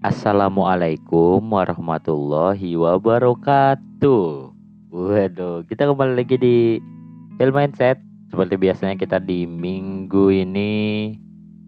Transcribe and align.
Assalamualaikum 0.00 1.44
warahmatullahi 1.52 2.72
wabarakatuh. 2.72 4.48
Waduh, 4.88 5.60
kita 5.68 5.92
kembali 5.92 6.24
lagi 6.24 6.40
di 6.40 6.56
Film 7.36 7.52
Mindset. 7.52 8.00
Seperti 8.32 8.56
biasanya 8.56 8.96
kita 8.96 9.20
di 9.20 9.44
minggu 9.44 10.32
ini 10.32 10.72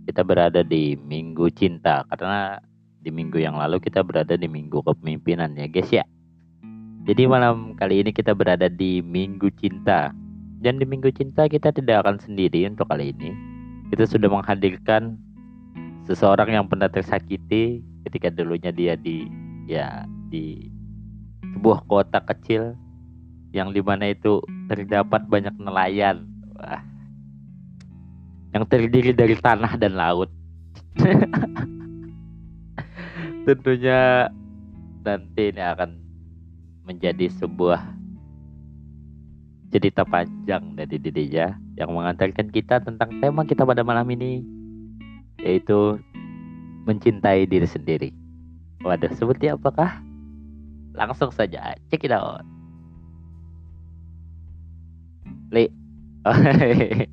kita 0.08 0.24
berada 0.24 0.64
di 0.64 0.96
minggu 0.96 1.52
cinta 1.52 2.08
karena 2.08 2.56
di 3.04 3.12
minggu 3.12 3.36
yang 3.36 3.60
lalu 3.60 3.76
kita 3.84 4.00
berada 4.00 4.32
di 4.32 4.48
minggu 4.48 4.80
kepemimpinan 4.80 5.52
ya 5.52 5.68
guys 5.68 5.92
ya. 5.92 6.04
Jadi 7.04 7.28
malam 7.28 7.76
kali 7.76 8.00
ini 8.00 8.16
kita 8.16 8.32
berada 8.32 8.72
di 8.72 9.04
minggu 9.04 9.52
cinta. 9.60 10.08
Dan 10.64 10.80
di 10.80 10.88
minggu 10.88 11.12
cinta 11.12 11.52
kita 11.52 11.68
tidak 11.68 12.08
akan 12.08 12.16
sendiri 12.16 12.64
untuk 12.64 12.88
kali 12.88 13.12
ini. 13.12 13.36
Kita 13.92 14.08
sudah 14.08 14.32
menghadirkan 14.32 15.20
seseorang 16.08 16.48
yang 16.48 16.64
pernah 16.64 16.88
tersakiti 16.88 17.91
ketika 18.08 18.28
dulunya 18.30 18.74
dia 18.74 18.94
di 18.98 19.26
ya 19.66 20.06
di 20.28 20.70
sebuah 21.54 21.84
kota 21.86 22.18
kecil 22.24 22.74
yang 23.52 23.70
di 23.70 23.84
mana 23.84 24.10
itu 24.10 24.40
terdapat 24.66 25.28
banyak 25.28 25.52
nelayan 25.60 26.24
Wah. 26.56 26.80
yang 28.56 28.64
terdiri 28.66 29.12
dari 29.12 29.36
tanah 29.36 29.76
dan 29.76 29.94
laut 29.94 30.32
tentunya 33.46 34.30
nanti 35.02 35.50
ini 35.50 35.62
akan 35.62 35.90
menjadi 36.86 37.28
sebuah 37.38 37.80
cerita 39.72 40.04
panjang 40.04 40.76
dari 40.76 41.00
Dideja 41.00 41.56
yang 41.80 41.90
mengantarkan 41.96 42.52
kita 42.52 42.84
tentang 42.84 43.08
tema 43.24 43.42
kita 43.48 43.64
pada 43.64 43.80
malam 43.80 44.04
ini 44.12 44.44
yaitu 45.40 45.96
mencintai 46.86 47.46
diri 47.46 47.68
sendiri. 47.68 48.10
Waduh, 48.82 49.14
seperti 49.14 49.50
apakah? 49.50 50.02
Langsung 50.92 51.30
saja, 51.30 51.78
cek 51.88 52.04
it 52.04 52.12
out. 52.12 52.42
Li. 55.54 55.70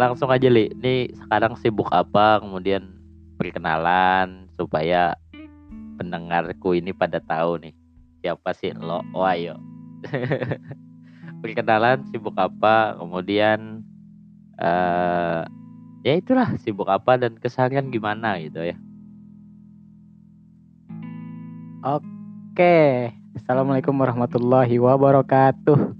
Langsung 0.00 0.28
aja, 0.32 0.48
Li. 0.48 0.72
Ini 0.72 1.12
sekarang 1.24 1.54
sibuk 1.60 1.92
apa? 1.92 2.40
Kemudian 2.40 2.96
perkenalan 3.36 4.48
supaya 4.56 5.16
pendengarku 6.00 6.76
ini 6.76 6.92
pada 6.92 7.20
tahu 7.20 7.60
nih 7.60 7.74
siapa 8.24 8.52
sih 8.56 8.72
lo. 8.74 9.04
Oh, 9.12 9.24
ayo. 9.24 9.60
perkenalan 11.44 12.04
sibuk 12.10 12.34
apa? 12.36 12.96
Kemudian 12.96 13.84
uh, 14.60 15.44
ya 16.06 16.14
itulah 16.14 16.54
sibuk 16.62 16.86
apa 16.86 17.18
dan 17.18 17.34
keseharian 17.34 17.90
gimana 17.90 18.38
gitu 18.38 18.62
ya 18.62 18.78
Oke, 21.86 23.14
assalamualaikum 23.38 23.94
warahmatullahi 23.94 24.74
wabarakatuh. 24.74 25.94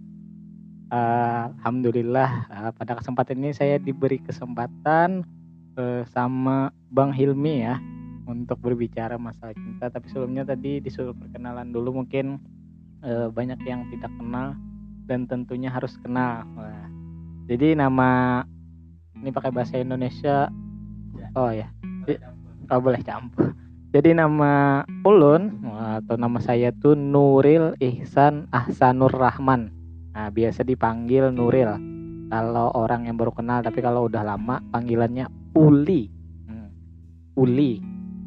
Uh, 0.90 1.42
Alhamdulillah 1.62 2.50
uh, 2.50 2.70
pada 2.74 2.98
kesempatan 2.98 3.38
ini 3.38 3.54
saya 3.54 3.78
diberi 3.78 4.18
kesempatan 4.18 5.22
uh, 5.78 6.02
sama 6.10 6.74
Bang 6.90 7.14
Hilmi 7.14 7.62
ya 7.62 7.78
untuk 8.26 8.58
berbicara 8.58 9.14
masalah 9.14 9.54
cinta. 9.54 9.86
Tapi 9.86 10.10
sebelumnya 10.10 10.42
tadi 10.42 10.82
disuruh 10.82 11.14
perkenalan 11.14 11.70
dulu 11.70 12.02
mungkin 12.02 12.42
uh, 13.06 13.30
banyak 13.30 13.62
yang 13.62 13.86
tidak 13.94 14.10
kenal 14.18 14.58
dan 15.06 15.30
tentunya 15.30 15.70
harus 15.70 15.94
kenal. 16.02 16.42
Wah. 16.58 16.90
Jadi 17.46 17.78
nama 17.78 18.42
ini 19.20 19.30
pakai 19.32 19.50
bahasa 19.52 19.80
Indonesia. 19.80 20.48
Oh 21.36 21.52
ya, 21.52 21.68
oh 22.72 22.80
boleh 22.80 23.00
campur 23.04 23.56
jadi 23.96 24.12
nama 24.12 24.84
ulun 25.08 25.62
atau 25.72 26.20
nama 26.20 26.36
saya 26.36 26.68
tuh 26.68 26.92
Nuril 26.92 27.72
Ihsan 27.80 28.44
Ahsanur 28.52 29.08
Rahman. 29.08 29.72
Nah, 30.12 30.28
biasa 30.28 30.68
dipanggil 30.68 31.32
Nuril. 31.32 31.72
Kalau 32.28 32.76
orang 32.76 33.08
yang 33.08 33.16
baru 33.16 33.32
kenal, 33.32 33.64
tapi 33.64 33.80
kalau 33.80 34.04
udah 34.04 34.20
lama 34.20 34.60
panggilannya 34.68 35.32
Uli. 35.56 36.12
Hmm. 36.44 36.68
Uli, 37.40 37.80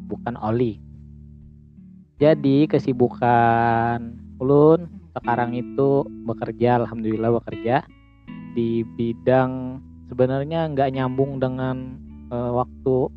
bukan 0.09 0.41
Oli. 0.41 0.81
Jadi 2.17 2.65
kesibukan 2.65 4.17
ulun 4.41 4.89
sekarang 5.13 5.53
itu 5.53 6.01
bekerja, 6.25 6.81
alhamdulillah 6.81 7.29
bekerja 7.45 7.85
di 8.57 8.81
bidang 8.97 9.83
sebenarnya 10.09 10.67
nggak 10.73 10.89
nyambung 10.97 11.37
dengan 11.37 11.95
uh, 12.33 12.51
waktu 12.59 13.13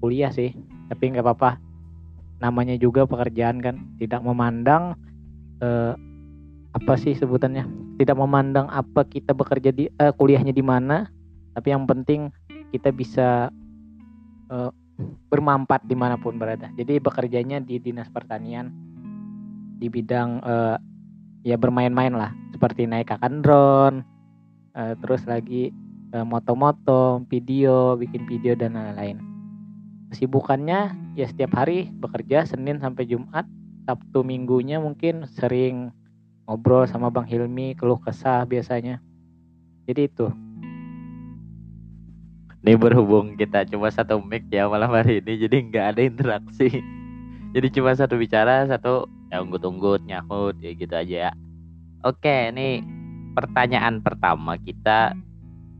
kuliah 0.00 0.30
sih, 0.30 0.54
tapi 0.88 1.12
nggak 1.12 1.26
apa-apa. 1.26 1.58
Namanya 2.40 2.76
juga 2.78 3.08
pekerjaan 3.08 3.64
kan 3.64 3.80
tidak 3.96 4.20
memandang 4.20 4.92
eh, 5.64 5.96
apa 6.76 6.94
sih 7.00 7.16
sebutannya? 7.16 7.64
Tidak 7.96 8.12
memandang 8.12 8.68
apa 8.68 9.08
kita 9.08 9.32
bekerja 9.32 9.72
di 9.72 9.88
eh, 9.88 10.12
kuliahnya 10.12 10.52
di 10.52 10.60
mana 10.60 11.08
tapi 11.56 11.72
yang 11.72 11.88
penting 11.88 12.28
kita 12.76 12.92
bisa 12.92 13.48
eh, 14.52 14.70
bermanfaat 15.32 15.88
di 15.88 15.96
mana 15.96 16.20
pun 16.20 16.36
berada. 16.36 16.68
Jadi 16.76 17.00
bekerjanya 17.00 17.64
di 17.64 17.80
dinas 17.80 18.12
pertanian 18.12 18.68
di 19.80 19.88
bidang 19.88 20.44
eh, 20.44 20.76
ya 21.48 21.56
bermain-main 21.56 22.12
lah 22.12 22.36
seperti 22.52 22.84
naik 22.84 23.08
akan 23.16 23.40
drone 23.40 23.96
eh, 24.76 24.92
terus 25.00 25.24
lagi 25.24 25.72
moto-moto 26.14 27.24
video 27.26 27.98
bikin 27.98 28.28
video 28.30 28.54
dan 28.54 28.78
lain-lain. 28.78 29.18
Kesibukannya 30.14 30.94
ya 31.18 31.26
setiap 31.26 31.58
hari 31.58 31.90
bekerja 31.90 32.46
Senin 32.46 32.78
sampai 32.78 33.10
Jumat 33.10 33.44
Sabtu 33.86 34.22
minggunya 34.22 34.82
mungkin 34.82 35.26
sering 35.30 35.94
ngobrol 36.46 36.86
sama 36.86 37.10
Bang 37.10 37.26
Hilmi 37.26 37.74
keluh 37.74 37.98
kesah 37.98 38.46
biasanya. 38.46 39.02
Jadi 39.86 40.10
itu. 40.10 40.26
Ini 42.66 42.74
berhubung 42.74 43.38
kita 43.38 43.62
cuma 43.70 43.94
satu 43.94 44.18
mic 44.18 44.50
ya 44.50 44.66
malam 44.66 44.90
hari 44.90 45.22
ini 45.22 45.38
jadi 45.38 45.56
nggak 45.70 45.86
ada 45.94 46.02
interaksi. 46.02 46.82
Jadi 47.54 47.72
cuma 47.72 47.94
satu 47.94 48.18
bicara 48.20 48.66
satu 48.68 49.08
ya 49.32 49.40
unggut-unggut 49.40 50.04
nyahut 50.04 50.58
ya 50.60 50.74
gitu 50.74 50.92
aja 50.92 51.30
ya. 51.30 51.32
Oke 52.02 52.50
ini 52.52 52.82
pertanyaan 53.38 54.02
pertama 54.02 54.58
kita 54.60 55.14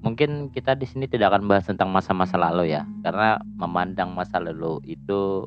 mungkin 0.04 0.52
kita 0.52 0.76
di 0.76 0.84
sini 0.88 1.08
tidak 1.08 1.32
akan 1.32 1.48
bahas 1.48 1.68
tentang 1.68 1.88
masa-masa 1.92 2.36
lalu 2.36 2.74
ya. 2.74 2.84
Karena 3.04 3.40
memandang 3.56 4.12
masa 4.12 4.40
lalu 4.40 4.80
itu 4.84 5.46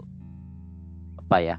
apa 1.20 1.38
ya 1.46 1.58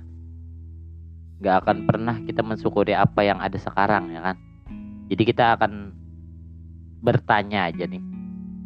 nggak 1.40 1.56
akan 1.64 1.76
pernah 1.88 2.16
kita 2.26 2.44
mensyukuri 2.44 2.92
apa 2.92 3.24
yang 3.24 3.38
ada 3.38 3.56
sekarang 3.56 4.12
ya 4.12 4.20
kan? 4.20 4.36
Jadi 5.10 5.22
kita 5.26 5.58
akan 5.58 5.94
bertanya 7.00 7.72
aja 7.72 7.88
nih 7.88 8.02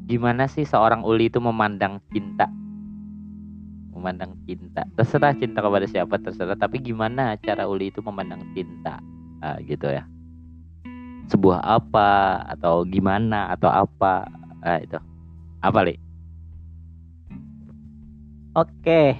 gimana 0.04 0.44
sih 0.50 0.68
seorang 0.68 1.00
uli 1.00 1.32
itu 1.32 1.40
memandang 1.40 2.00
cinta? 2.12 2.50
Memandang 3.94 4.36
cinta. 4.44 4.84
Terserah 5.00 5.32
cinta 5.32 5.64
kepada 5.64 5.88
siapa 5.88 6.20
terserah. 6.20 6.60
Tapi 6.60 6.76
gimana 6.84 7.40
cara 7.40 7.64
uli 7.64 7.88
itu 7.88 8.04
memandang 8.04 8.44
cinta? 8.52 9.00
Nah, 9.40 9.56
gitu 9.64 9.88
ya 9.88 10.04
sebuah 11.28 11.60
apa 11.64 12.42
atau 12.56 12.84
gimana 12.84 13.52
atau 13.52 13.70
apa. 13.70 14.28
Nah, 14.64 14.78
itu. 14.80 14.98
Apa 15.64 15.80
li? 15.84 15.96
Oke 18.54 19.18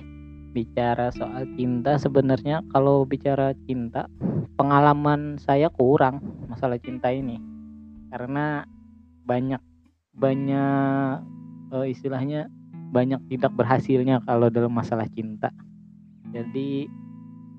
bicara 0.54 1.10
soal 1.10 1.50
cinta 1.58 1.98
sebenarnya 1.98 2.62
kalau 2.70 3.02
bicara 3.02 3.50
cinta 3.66 4.06
pengalaman 4.54 5.34
saya 5.42 5.66
kurang 5.66 6.22
masalah 6.46 6.78
cinta 6.78 7.10
ini. 7.10 7.42
Karena 8.14 8.62
banyak 9.26 9.58
banyak 10.14 11.18
uh, 11.74 11.86
istilahnya 11.90 12.46
banyak 12.94 13.18
tidak 13.26 13.50
berhasilnya 13.58 14.22
kalau 14.22 14.46
dalam 14.46 14.70
masalah 14.70 15.10
cinta. 15.10 15.50
Jadi 16.30 16.86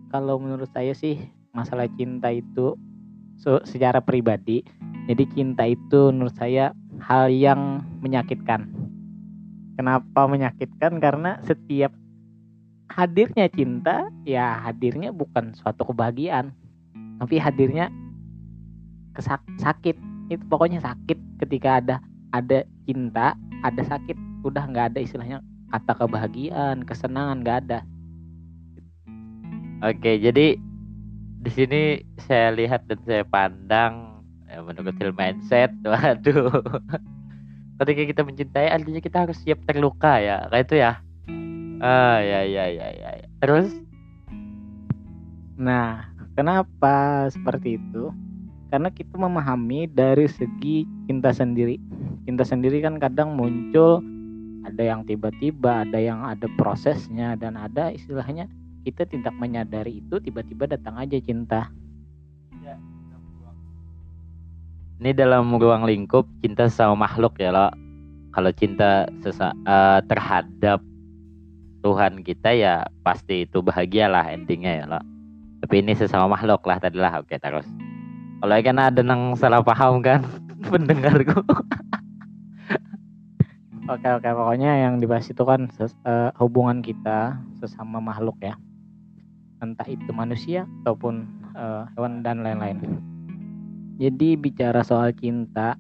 kalau 0.07 0.39
menurut 0.39 0.71
saya 0.71 0.95
sih 0.95 1.19
masalah 1.51 1.91
cinta 1.99 2.31
itu 2.31 2.79
so, 3.39 3.61
secara 3.63 4.01
pribadi. 4.01 4.65
Jadi 5.05 5.23
cinta 5.37 5.69
itu 5.69 6.09
menurut 6.09 6.33
saya 6.33 6.73
hal 7.03 7.29
yang 7.29 7.85
menyakitkan. 8.01 8.65
Kenapa 9.75 10.25
menyakitkan? 10.25 10.97
Karena 10.97 11.37
setiap 11.45 11.93
hadirnya 12.89 13.51
cinta 13.51 14.07
ya 14.23 14.61
hadirnya 14.65 15.11
bukan 15.11 15.53
suatu 15.53 15.85
kebahagiaan. 15.91 16.55
Tapi 17.21 17.35
hadirnya 17.37 17.91
kesak 19.13 19.43
sakit. 19.61 19.95
Itu 20.31 20.41
pokoknya 20.49 20.81
sakit 20.81 21.45
ketika 21.45 21.83
ada 21.83 21.95
ada 22.33 22.65
cinta 22.89 23.37
ada 23.61 23.81
sakit 23.85 24.17
udah 24.43 24.63
nggak 24.67 24.93
ada 24.93 24.99
istilahnya 25.01 25.37
kata 25.69 25.91
kebahagiaan 26.01 26.81
kesenangan 26.83 27.45
nggak 27.45 27.57
ada. 27.67 27.79
Oke 29.85 30.17
jadi 30.17 30.57
di 31.45 31.51
sini 31.53 31.81
saya 32.25 32.49
lihat 32.57 32.89
dan 32.89 32.99
saya 33.05 33.21
pandang 33.21 34.25
ya, 34.49 34.65
menurut 34.65 34.97
film 34.97 35.13
mindset 35.13 35.69
waduh 35.85 36.49
ketika 37.85 38.01
kita 38.09 38.21
mencintai 38.25 38.67
artinya 38.73 39.01
kita 39.01 39.17
harus 39.29 39.37
siap 39.45 39.61
terluka 39.69 40.17
ya 40.17 40.49
kayak 40.49 40.65
itu 40.65 40.75
ya 40.81 40.91
ah 41.85 42.17
ya 42.17 42.41
ya 42.41 42.65
ya 42.71 42.87
ya 42.89 43.09
ya. 43.21 43.27
terus 43.39 43.85
Nah, 45.55 46.11
kenapa 46.35 47.27
seperti 47.31 47.79
itu? 47.79 48.11
Karena 48.67 48.91
kita 48.91 49.15
memahami 49.15 49.87
dari 49.87 50.27
segi 50.27 50.83
cinta 51.07 51.31
sendiri. 51.31 51.79
Cinta 52.27 52.43
sendiri 52.43 52.83
kan 52.83 52.99
kadang 52.99 53.39
muncul 53.39 54.03
ada 54.67 54.83
yang 54.83 55.07
tiba-tiba, 55.07 55.87
ada 55.87 55.95
yang 55.95 56.27
ada 56.27 56.51
prosesnya 56.59 57.39
dan 57.39 57.55
ada 57.55 57.93
istilahnya 57.93 58.51
kita 58.85 59.09
tidak 59.09 59.33
menyadari 59.33 60.05
itu 60.05 60.21
tiba-tiba 60.21 60.69
datang 60.69 61.01
aja 61.01 61.17
cinta. 61.17 61.73
ini 64.99 65.11
dalam 65.11 65.51
ruang 65.59 65.83
lingkup 65.83 66.23
cinta 66.39 66.71
sama 66.71 67.07
makhluk 67.07 67.35
ya 67.39 67.51
lo. 67.51 67.67
Kalau 68.31 68.51
cinta 68.51 69.07
sesa 69.23 69.55
eh, 69.63 69.99
terhadap 70.07 70.79
Tuhan 71.83 72.25
kita 72.25 72.51
ya 72.55 72.83
pasti 73.05 73.45
itu 73.47 73.61
bahagialah 73.61 74.31
endingnya 74.33 74.83
ya 74.83 74.85
lo. 74.87 74.99
Tapi 75.63 75.83
ini 75.83 75.93
sesama 75.93 76.31
makhluk 76.31 76.63
lah 76.67 76.79
tadi 76.79 76.99
lah 76.99 77.19
oke 77.19 77.35
terus. 77.39 77.67
Kalau 78.41 78.55
kan 78.61 78.77
ada 78.77 79.01
nang 79.01 79.33
salah 79.39 79.63
paham 79.63 80.03
kan 80.03 80.23
pendengarku. 80.71 81.43
Oke 83.85 84.07
oke. 84.09 84.25
Pokoknya 84.25 84.89
yang 84.89 84.97
dibahas 84.97 85.29
itu 85.29 85.43
kan 85.45 85.69
ses- 85.75 85.97
eh, 86.07 86.31
hubungan 86.41 86.81
kita 86.81 87.37
sesama 87.61 88.01
makhluk 88.01 88.35
ya. 88.41 88.57
Entah 89.65 89.89
itu 89.89 90.13
manusia 90.13 90.69
ataupun 90.85 91.25
eh, 91.57 91.83
hewan 91.97 92.21
dan 92.21 92.45
lain-lain. 92.45 92.77
Jadi 93.97 94.37
bicara 94.37 94.85
soal 94.85 95.09
cinta, 95.17 95.73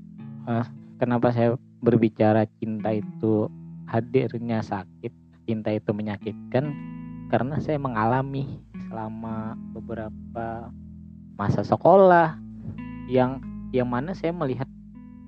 eh, 0.49 0.65
kenapa 0.97 1.29
saya 1.29 1.53
berbicara 1.85 2.49
cinta 2.57 2.97
itu 2.97 3.45
hadirnya 3.85 4.65
sakit, 4.65 5.13
cinta 5.45 5.69
itu 5.69 5.93
menyakitkan? 5.93 6.73
Karena 7.29 7.61
saya 7.61 7.77
mengalami 7.77 8.57
selama 8.89 9.53
beberapa 9.75 10.73
masa 11.35 11.61
sekolah 11.61 12.39
yang 13.11 13.43
yang 13.75 13.91
mana 13.91 14.15
saya 14.15 14.31
melihat 14.31 14.65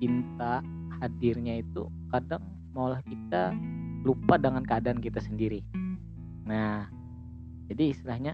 cinta 0.00 0.64
hadirnya 0.98 1.60
itu 1.62 1.86
kadang 2.10 2.42
malah 2.72 3.02
kita 3.04 3.52
lupa 4.02 4.38
dengan 4.40 4.64
keadaan 4.64 5.02
kita 5.02 5.20
sendiri. 5.20 5.60
Nah, 6.48 6.88
jadi 7.68 7.92
istilahnya 7.92 8.32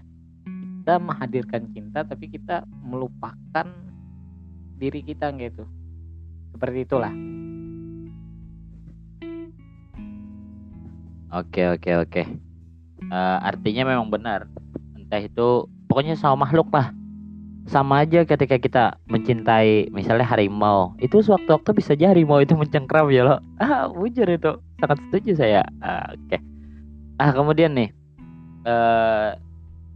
kita 0.85 1.01
menghadirkan 1.01 1.65
cinta 1.73 2.05
tapi 2.05 2.29
kita 2.29 2.61
melupakan 2.85 3.65
diri 4.77 5.01
kita 5.01 5.33
gitu. 5.33 5.65
Seperti 6.53 6.85
itulah. 6.85 7.09
oke 11.33 11.61
oke 11.73 11.91
oke. 12.05 12.23
Eh, 13.01 13.37
artinya 13.41 13.97
memang 13.97 14.13
benar. 14.13 14.45
Entah 14.93 15.25
itu 15.25 15.65
pokoknya 15.89 16.13
sama 16.13 16.45
makhluk 16.45 16.69
lah. 16.69 16.93
Sama 17.65 18.05
aja 18.05 18.21
ketika 18.21 18.61
kita 18.61 18.83
mencintai 19.09 19.89
misalnya 19.89 20.29
harimau. 20.29 20.93
Itu 21.01 21.25
sewaktu-waktu 21.25 21.81
bisa 21.81 21.97
aja 21.97 22.13
harimau 22.13 22.45
itu 22.45 22.53
mencengkram 22.53 23.09
ya 23.09 23.25
loh 23.25 23.41
ah 23.57 23.89
bujur 23.89 24.29
itu. 24.29 24.53
Sangat 24.77 25.01
setuju 25.09 25.33
saya. 25.33 25.65
Ah, 25.81 26.13
oke. 26.13 26.37
Ah 27.17 27.33
kemudian 27.33 27.73
nih. 27.73 27.89
Eh 28.69 29.44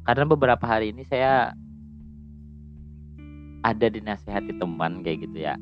karena 0.09 0.25
beberapa 0.25 0.65
hari 0.65 0.89
ini 0.89 1.05
saya 1.05 1.53
ada 3.61 3.87
dinasehati 3.93 4.57
teman 4.57 5.05
kayak 5.05 5.29
gitu 5.29 5.37
ya 5.37 5.53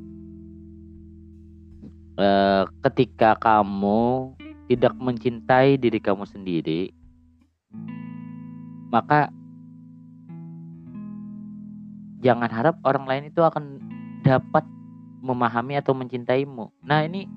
eh 2.16 2.64
ketika 2.88 3.36
kamu 3.44 4.32
tidak 4.72 4.96
mencintai 4.96 5.76
diri 5.76 6.00
kamu 6.00 6.24
sendiri 6.24 6.96
maka 8.88 9.28
jangan 12.24 12.48
harap 12.48 12.80
orang 12.88 13.04
lain 13.04 13.24
itu 13.28 13.44
akan 13.44 13.84
dapat 14.24 14.64
memahami 15.24 15.76
atau 15.76 15.92
mencintaimu. 15.92 16.72
Nah, 16.88 17.04
ini 17.04 17.28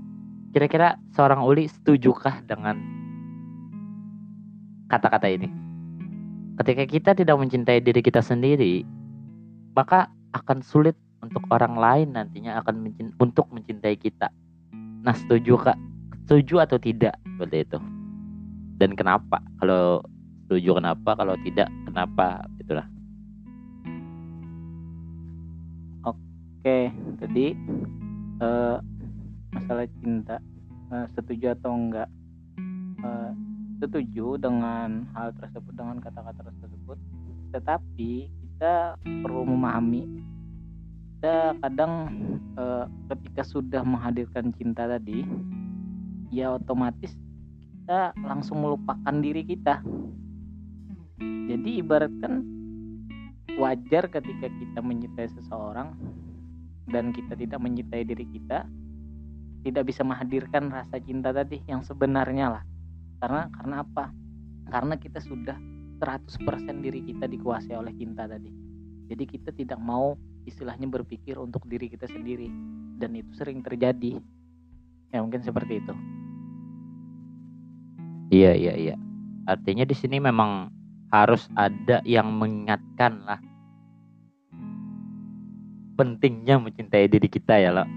kira-kira 0.55 0.95
seorang 1.11 1.43
Uli 1.43 1.67
setujukah 1.67 2.47
dengan 2.47 2.79
kata-kata 4.87 5.27
ini? 5.27 5.70
Ketika 6.61 6.85
kita 6.85 7.11
tidak 7.17 7.41
mencintai 7.41 7.81
diri 7.81 8.05
kita 8.05 8.21
sendiri, 8.21 8.85
maka 9.73 10.13
akan 10.37 10.61
sulit 10.61 10.93
untuk 11.25 11.41
orang 11.49 11.73
lain 11.73 12.13
nantinya 12.13 12.61
akan 12.61 12.85
mencin- 12.85 13.17
untuk 13.17 13.49
mencintai 13.49 13.97
kita. 13.97 14.29
Nah, 15.01 15.17
setuju 15.17 15.57
Kak? 15.57 15.81
Setuju 16.29 16.61
atau 16.61 16.77
tidak 16.77 17.17
seperti 17.25 17.65
itu? 17.65 17.81
Dan 18.77 18.93
kenapa? 18.93 19.41
Kalau 19.57 20.05
setuju 20.45 20.85
kenapa? 20.85 21.17
Kalau 21.17 21.33
tidak 21.41 21.73
kenapa? 21.89 22.45
Itulah. 22.61 22.87
Oke, 26.05 26.93
tadi 27.25 27.57
eh, 28.37 28.77
masalah 29.57 29.89
cinta 30.05 30.37
eh, 30.93 31.07
setuju 31.17 31.57
atau 31.57 31.73
enggak? 31.73 32.09
Eh, 33.01 33.33
setuju 33.81 34.37
dengan 34.37 35.09
hal 35.17 35.33
tersebut 35.41 35.73
dengan 35.73 35.99
kata-kata 36.05 36.53
tersebut, 36.61 37.01
tetapi 37.57 38.29
kita 38.29 39.01
perlu 39.25 39.49
memahami 39.49 40.21
kita 41.21 41.57
kadang 41.61 41.93
eh, 42.57 42.85
ketika 43.13 43.43
sudah 43.45 43.85
menghadirkan 43.85 44.53
cinta 44.57 44.89
tadi, 44.89 45.25
ya 46.33 46.57
otomatis 46.57 47.13
kita 47.81 48.13
langsung 48.21 48.65
melupakan 48.65 49.15
diri 49.21 49.45
kita. 49.45 49.85
Jadi 51.21 51.71
ibaratkan 51.85 52.41
wajar 53.61 54.09
ketika 54.09 54.49
kita 54.49 54.81
mencintai 54.81 55.29
seseorang 55.29 55.93
dan 56.89 57.13
kita 57.13 57.37
tidak 57.37 57.61
mencintai 57.61 58.05
diri 58.09 58.25
kita 58.25 58.65
tidak 59.61 59.93
bisa 59.93 60.01
menghadirkan 60.01 60.73
rasa 60.73 60.97
cinta 61.05 61.37
tadi 61.37 61.61
yang 61.69 61.85
sebenarnya 61.85 62.57
lah 62.57 62.65
karena 63.21 63.53
karena 63.53 63.77
apa? 63.85 64.05
Karena 64.73 64.95
kita 64.97 65.21
sudah 65.21 65.57
100% 66.01 66.81
diri 66.81 67.05
kita 67.05 67.29
dikuasai 67.29 67.77
oleh 67.77 67.93
cinta 67.93 68.25
tadi. 68.25 68.49
Jadi 69.13 69.25
kita 69.29 69.53
tidak 69.53 69.77
mau 69.77 70.17
istilahnya 70.49 70.89
berpikir 70.89 71.37
untuk 71.37 71.69
diri 71.69 71.93
kita 71.93 72.09
sendiri. 72.09 72.49
Dan 72.97 73.13
itu 73.21 73.29
sering 73.37 73.61
terjadi. 73.61 74.17
Ya 75.13 75.21
mungkin 75.21 75.45
seperti 75.45 75.85
itu. 75.85 75.95
Iya 78.31 78.57
iya 78.57 78.75
iya. 78.79 78.97
Artinya 79.45 79.85
di 79.85 79.93
sini 79.93 80.23
memang 80.23 80.71
harus 81.11 81.51
ada 81.59 82.01
yang 82.07 82.31
mengingatkan 82.39 83.21
lah. 83.27 83.41
Pentingnya 85.99 86.57
mencintai 86.57 87.11
diri 87.11 87.29
kita 87.29 87.59
ya 87.59 87.75
loh. 87.75 87.89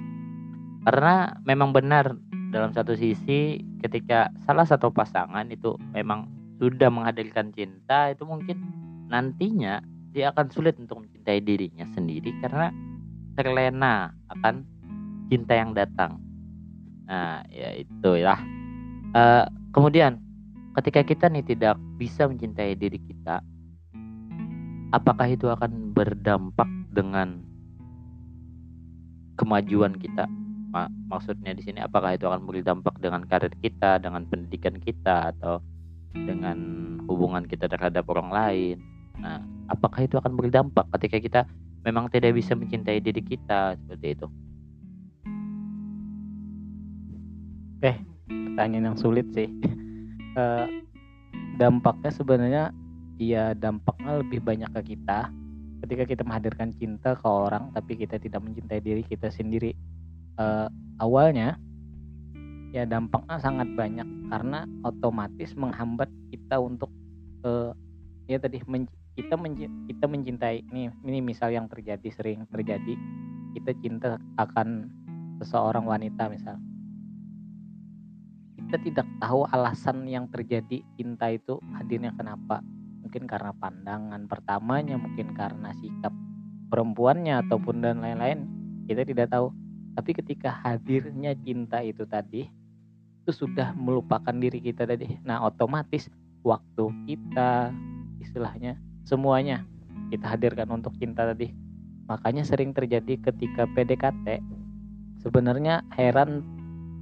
Karena 0.83 1.31
memang 1.47 1.71
benar 1.71 2.17
dalam 2.53 2.69
satu 2.69 2.93
sisi 2.93 3.65
ketika 3.81 4.29
salah 4.45 4.63
satu 4.63 4.93
pasangan 4.93 5.50
itu 5.50 5.74
memang 5.89 6.29
sudah 6.62 6.93
menghadirkan 6.93 7.50
cinta 7.50 8.13
itu 8.13 8.22
mungkin 8.29 8.62
nantinya 9.10 9.81
dia 10.13 10.29
akan 10.29 10.53
sulit 10.53 10.77
untuk 10.77 11.01
mencintai 11.01 11.41
dirinya 11.41 11.89
sendiri 11.98 12.29
karena 12.45 12.69
terlena 13.33 14.13
akan 14.29 14.62
cinta 15.33 15.57
yang 15.57 15.74
datang. 15.74 16.22
Nah, 17.10 17.41
ya 17.50 17.81
itu 17.81 18.22
ya. 18.22 18.38
Eh, 19.17 19.45
kemudian 19.74 20.22
ketika 20.77 21.01
kita 21.01 21.25
nih 21.33 21.41
tidak 21.41 21.81
bisa 21.98 22.29
mencintai 22.29 22.77
diri 22.77 23.01
kita, 23.01 23.41
apakah 24.93 25.25
itu 25.25 25.50
akan 25.50 25.98
berdampak 25.98 26.69
dengan 26.93 27.41
kemajuan 29.41 29.98
kita? 29.98 30.29
Ma- 30.73 30.89
maksudnya 31.07 31.53
di 31.53 31.61
sini 31.61 31.79
apakah 31.85 32.17
itu 32.17 32.25
akan 32.25 32.49
berdampak 32.49 32.97
dengan 32.97 33.21
karir 33.29 33.53
kita, 33.61 34.01
dengan 34.01 34.25
pendidikan 34.25 34.81
kita 34.81 35.31
atau 35.37 35.61
dengan 36.13 36.57
hubungan 37.05 37.45
kita 37.45 37.69
terhadap 37.69 38.09
orang 38.09 38.33
lain? 38.33 38.77
Nah, 39.21 39.45
apakah 39.69 40.03
itu 40.09 40.17
akan 40.17 40.33
berdampak 40.33 40.89
ketika 40.97 41.17
kita 41.21 41.41
memang 41.85 42.09
tidak 42.09 42.33
bisa 42.33 42.57
mencintai 42.57 42.97
diri 42.97 43.21
kita 43.21 43.77
seperti 43.77 44.17
itu? 44.17 44.27
pertanyaan 48.53 48.93
yang 48.93 48.99
sulit 49.01 49.25
sih 49.33 49.49
Eh, 50.33 50.67
dampaknya 51.61 52.09
sebenarnya 52.09 52.63
ya 53.21 53.53
dampaknya 53.53 54.25
lebih 54.25 54.41
banyak 54.41 54.65
ke 54.81 54.97
kita 54.97 55.29
ketika 55.85 56.09
kita 56.09 56.21
menghadirkan 56.25 56.73
cinta 56.73 57.13
ke 57.13 57.27
orang 57.29 57.69
tapi 57.69 57.93
kita 57.93 58.17
tidak 58.17 58.41
mencintai 58.41 58.81
diri 58.81 59.05
kita 59.05 59.29
sendiri 59.29 59.77
Eh, 60.33 60.67
awalnya 60.97 61.61
ya 62.73 62.89
dampaknya 62.89 63.37
sangat 63.37 63.69
banyak 63.77 64.07
karena 64.33 64.65
otomatis 64.81 65.53
menghambat 65.53 66.09
kita 66.33 66.57
untuk 66.57 66.89
eh, 67.45 67.69
ya 68.25 68.41
tadi 68.41 68.57
men- 68.65 68.89
kita 69.13 69.37
menci- 69.37 69.69
kita 69.93 70.05
mencintai. 70.09 70.65
Ini 70.73 70.89
ini 71.05 71.19
misal 71.21 71.53
yang 71.53 71.69
terjadi 71.69 72.09
sering 72.09 72.49
terjadi. 72.49 72.97
Kita 73.53 73.71
cinta 73.77 74.17
akan 74.41 74.89
seseorang 75.37 75.85
wanita 75.85 76.25
misal. 76.33 76.57
Kita 78.57 78.81
tidak 78.81 79.05
tahu 79.21 79.45
alasan 79.53 80.09
yang 80.09 80.25
terjadi 80.33 80.81
cinta 80.97 81.29
itu 81.29 81.61
hadirnya 81.77 82.09
kenapa. 82.17 82.65
Mungkin 83.05 83.29
karena 83.29 83.53
pandangan 83.53 84.25
pertamanya 84.25 84.97
mungkin 84.97 85.37
karena 85.37 85.69
sikap 85.77 86.09
perempuannya 86.73 87.45
ataupun 87.45 87.85
dan 87.85 88.01
lain-lain. 88.01 88.49
Kita 88.89 89.05
tidak 89.05 89.29
tahu 89.29 89.53
tapi 89.93 90.12
ketika 90.17 90.50
hadirnya 90.65 91.38
cinta 91.38 91.81
itu 91.85 92.05
tadi 92.09 92.50
itu 93.23 93.31
sudah 93.31 93.71
melupakan 93.77 94.35
diri 94.35 94.59
kita 94.59 94.83
tadi. 94.83 95.15
Nah 95.23 95.47
otomatis 95.47 96.12
waktu 96.43 96.91
kita 97.07 97.71
istilahnya 98.19 98.75
semuanya 99.07 99.63
kita 100.12 100.27
hadirkan 100.27 100.67
untuk 100.75 100.91
cinta 101.00 101.23
tadi. 101.23 101.55
Makanya 102.12 102.43
sering 102.43 102.75
terjadi 102.75 103.15
ketika 103.31 103.63
PDKT 103.71 104.43
sebenarnya 105.23 105.88
heran 105.95 106.43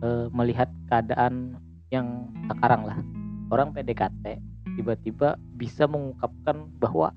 e, 0.06 0.30
melihat 0.30 0.70
keadaan 0.94 1.58
yang 1.90 2.30
sekarang 2.54 2.86
lah. 2.86 3.02
Orang 3.50 3.74
PDKT 3.74 4.38
tiba-tiba 4.78 5.42
bisa 5.58 5.90
mengungkapkan 5.90 6.70
bahwa 6.78 7.10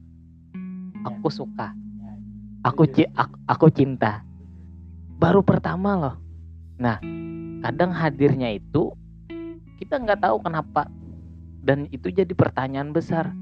aku 1.04 1.28
suka. 1.28 1.76
Aku 2.64 2.88
aku, 2.88 3.36
aku 3.44 3.66
cinta 3.68 4.24
baru 5.18 5.40
pertama 5.40 5.96
loh. 5.96 6.16
Nah 6.78 6.98
kadang 7.64 7.94
hadirnya 7.94 8.58
itu 8.58 8.92
kita 9.80 10.00
nggak 10.00 10.20
tahu 10.22 10.36
kenapa. 10.42 10.86
Dan 11.64 11.88
itu 11.88 12.12
jadi 12.12 12.30
pertanyaan 12.36 12.92
besar. 12.92 13.32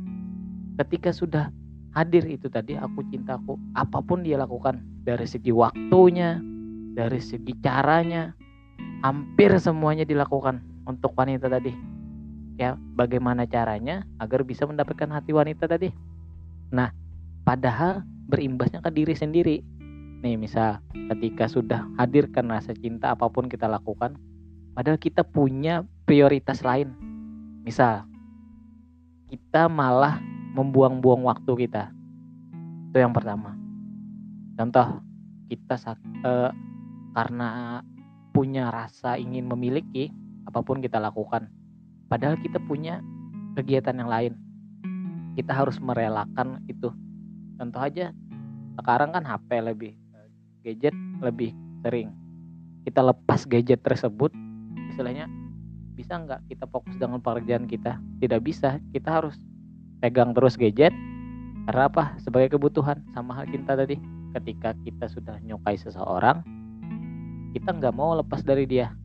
Ketika 0.78 1.10
sudah 1.10 1.50
hadir 1.92 2.24
itu 2.24 2.48
tadi 2.48 2.78
aku 2.78 3.04
cintaku 3.12 3.58
apa 3.76 4.00
pun 4.00 4.24
dia 4.24 4.40
lakukan 4.40 4.80
dari 5.04 5.28
segi 5.28 5.52
waktunya 5.52 6.40
dari 6.92 7.20
segi 7.20 7.52
caranya 7.60 8.32
hampir 9.04 9.52
semuanya 9.60 10.06
dilakukan 10.06 10.60
untuk 10.86 11.12
wanita 11.16 11.48
tadi. 11.50 11.72
Ya 12.60 12.76
bagaimana 12.94 13.48
caranya 13.48 14.04
agar 14.20 14.44
bisa 14.44 14.68
mendapatkan 14.68 15.08
hati 15.08 15.32
wanita 15.34 15.66
tadi? 15.66 15.90
Nah 16.70 16.92
padahal 17.42 18.04
berimbasnya 18.28 18.80
ke 18.84 18.90
diri 18.92 19.14
sendiri 19.16 19.56
nih 20.22 20.38
misal 20.38 20.78
ketika 21.10 21.50
sudah 21.50 21.82
hadirkan 21.98 22.46
rasa 22.46 22.70
cinta 22.78 23.10
apa 23.10 23.26
pun 23.26 23.50
kita 23.50 23.66
lakukan 23.66 24.14
padahal 24.72 24.96
kita 24.96 25.26
punya 25.26 25.82
prioritas 26.06 26.62
lain. 26.62 26.94
Misal 27.66 28.06
kita 29.26 29.66
malah 29.66 30.22
membuang-buang 30.54 31.26
waktu 31.26 31.66
kita. 31.66 31.90
Itu 32.90 33.02
yang 33.02 33.10
pertama. 33.10 33.58
Contoh 34.54 35.02
kita 35.50 35.76
uh, 36.24 36.50
karena 37.12 37.80
punya 38.32 38.72
rasa 38.72 39.20
ingin 39.20 39.44
memiliki 39.44 40.08
apa 40.48 40.64
pun 40.64 40.80
kita 40.80 40.96
lakukan 40.96 41.52
padahal 42.08 42.40
kita 42.40 42.62
punya 42.62 43.02
kegiatan 43.58 43.98
yang 43.98 44.10
lain. 44.10 44.32
Kita 45.32 45.52
harus 45.56 45.80
merelakan 45.80 46.60
itu. 46.68 46.92
Contoh 47.56 47.80
aja 47.80 48.12
sekarang 48.76 49.12
kan 49.12 49.24
HP 49.24 49.48
lebih 49.60 50.01
gadget 50.62 50.94
lebih 51.20 51.52
sering. 51.82 52.14
Kita 52.86 53.02
lepas 53.02 53.46
gadget 53.46 53.82
tersebut 53.82 54.30
istilahnya 54.90 55.26
bisa 55.92 56.18
nggak 56.18 56.46
kita 56.50 56.64
fokus 56.70 56.94
dengan 56.96 57.18
pekerjaan 57.22 57.66
kita? 57.68 57.98
Tidak 58.22 58.40
bisa. 58.42 58.78
Kita 58.90 59.22
harus 59.22 59.36
pegang 60.02 60.34
terus 60.34 60.54
gadget 60.56 60.94
karena 61.66 61.86
apa? 61.86 62.14
Sebagai 62.18 62.58
kebutuhan. 62.58 63.02
Sama 63.14 63.38
hal 63.38 63.46
cinta 63.50 63.78
tadi 63.78 63.98
ketika 64.32 64.74
kita 64.82 65.06
sudah 65.06 65.36
nyukai 65.44 65.76
seseorang 65.76 66.40
kita 67.52 67.68
nggak 67.76 67.94
mau 67.94 68.16
lepas 68.16 68.40
dari 68.40 68.64
dia. 68.64 68.96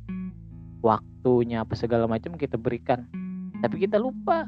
Waktunya 0.79 1.67
apa 1.67 1.75
segala 1.75 2.07
macam 2.07 2.39
kita 2.39 2.55
berikan. 2.55 3.03
Tapi 3.59 3.83
kita 3.83 3.99
lupa. 3.99 4.47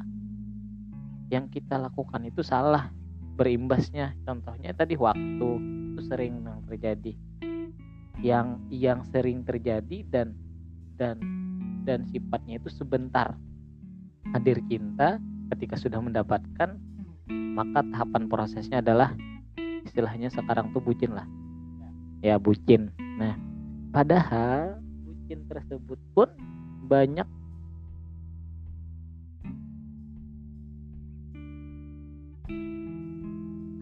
Yang 1.30 1.60
kita 1.60 1.78
lakukan 1.78 2.26
itu 2.26 2.42
salah 2.42 2.90
berimbasnya. 3.38 4.16
Contohnya 4.24 4.74
tadi 4.74 4.98
waktu 4.98 5.79
itu 5.90 6.00
sering 6.06 6.46
yang 6.46 6.60
terjadi. 6.66 7.12
Yang 8.20 8.48
yang 8.70 9.00
sering 9.10 9.42
terjadi 9.42 9.98
dan 10.08 10.36
dan 10.96 11.16
dan 11.84 12.04
sifatnya 12.08 12.60
itu 12.60 12.70
sebentar. 12.70 13.34
Hadir 14.30 14.62
cinta 14.70 15.18
ketika 15.56 15.74
sudah 15.74 15.98
mendapatkan 15.98 16.78
maka 17.30 17.82
tahapan 17.90 18.30
prosesnya 18.30 18.78
adalah 18.78 19.12
istilahnya 19.82 20.30
sekarang 20.30 20.70
tuh 20.70 20.80
bucin 20.80 21.12
lah. 21.12 21.26
Ya 22.20 22.36
bucin. 22.36 22.92
Nah 23.18 23.50
Padahal 23.90 24.78
bucin 25.02 25.50
tersebut 25.50 25.98
pun 26.14 26.30
banyak 26.86 27.26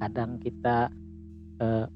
kadang 0.01 0.41
kita 0.41 0.89
eh, 1.61 1.87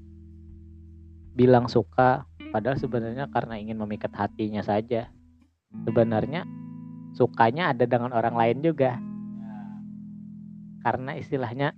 bilang 1.32 1.66
suka 1.68 2.28
padahal 2.52 2.76
sebenarnya 2.76 3.28
karena 3.32 3.56
ingin 3.56 3.80
memikat 3.80 4.12
hatinya 4.12 4.60
saja. 4.60 5.08
Sebenarnya 5.88 6.44
sukanya 7.16 7.72
ada 7.72 7.88
dengan 7.88 8.12
orang 8.12 8.36
lain 8.36 8.58
juga. 8.60 9.00
Karena 10.84 11.16
istilahnya 11.16 11.72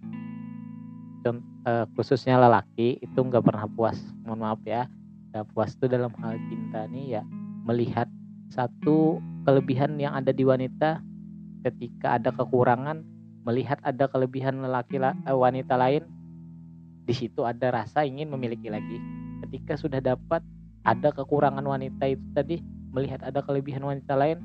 eh, 1.64 1.87
khususnya 1.94 2.40
lelaki 2.42 2.99
itu 2.99 3.18
nggak 3.18 3.44
pernah 3.46 3.70
puas. 3.70 3.99
Mohon 4.26 4.40
maaf 4.42 4.61
ya 4.66 4.90
kita 5.30 5.46
puas 5.50 5.75
itu 5.75 5.87
dalam 5.87 6.11
hal 6.18 6.34
cinta 6.50 6.90
nih 6.90 7.18
ya. 7.18 7.23
Melihat 7.64 8.11
satu 8.50 9.23
kelebihan 9.46 9.96
yang 9.99 10.18
ada 10.18 10.34
di 10.34 10.42
wanita 10.42 11.00
ketika 11.64 12.20
ada 12.20 12.28
kekurangan 12.34 13.02
melihat 13.44 13.76
ada 13.84 14.08
kelebihan 14.08 14.61
lelaki 14.64 14.96
eh, 15.00 15.37
wanita 15.37 15.76
lain 15.76 16.04
di 17.04 17.12
situ 17.12 17.44
ada 17.44 17.68
rasa 17.68 18.08
ingin 18.08 18.32
memiliki 18.32 18.73
lagi 18.73 19.13
ketika 19.54 19.78
sudah 19.78 20.02
dapat 20.02 20.42
ada 20.82 21.14
kekurangan 21.14 21.62
wanita 21.62 22.11
itu 22.11 22.26
tadi 22.34 22.58
melihat 22.90 23.23
ada 23.23 23.38
kelebihan 23.38 23.87
wanita 23.87 24.18
lain 24.18 24.42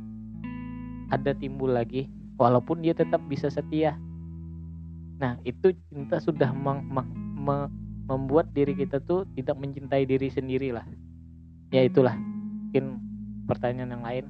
ada 1.09 1.33
timbul 1.33 1.73
lagi 1.73 2.05
walaupun 2.37 2.85
dia 2.85 2.93
tetap 2.93 3.17
bisa 3.25 3.49
setia. 3.49 3.97
Nah 5.17 5.41
itu 5.41 5.73
cinta 5.89 6.21
sudah 6.21 6.53
meng, 6.53 6.85
meng, 6.85 7.09
meng, 7.41 7.73
membuat 8.05 8.53
diri 8.53 8.77
kita 8.77 9.01
tuh 9.01 9.25
tidak 9.33 9.57
mencintai 9.57 10.05
diri 10.05 10.29
sendiri 10.29 10.77
lah 10.77 10.85
ya 11.73 11.89
itulah 11.89 12.13
mungkin 12.13 13.01
pertanyaan 13.49 13.97
yang 13.97 14.05
lain. 14.05 14.25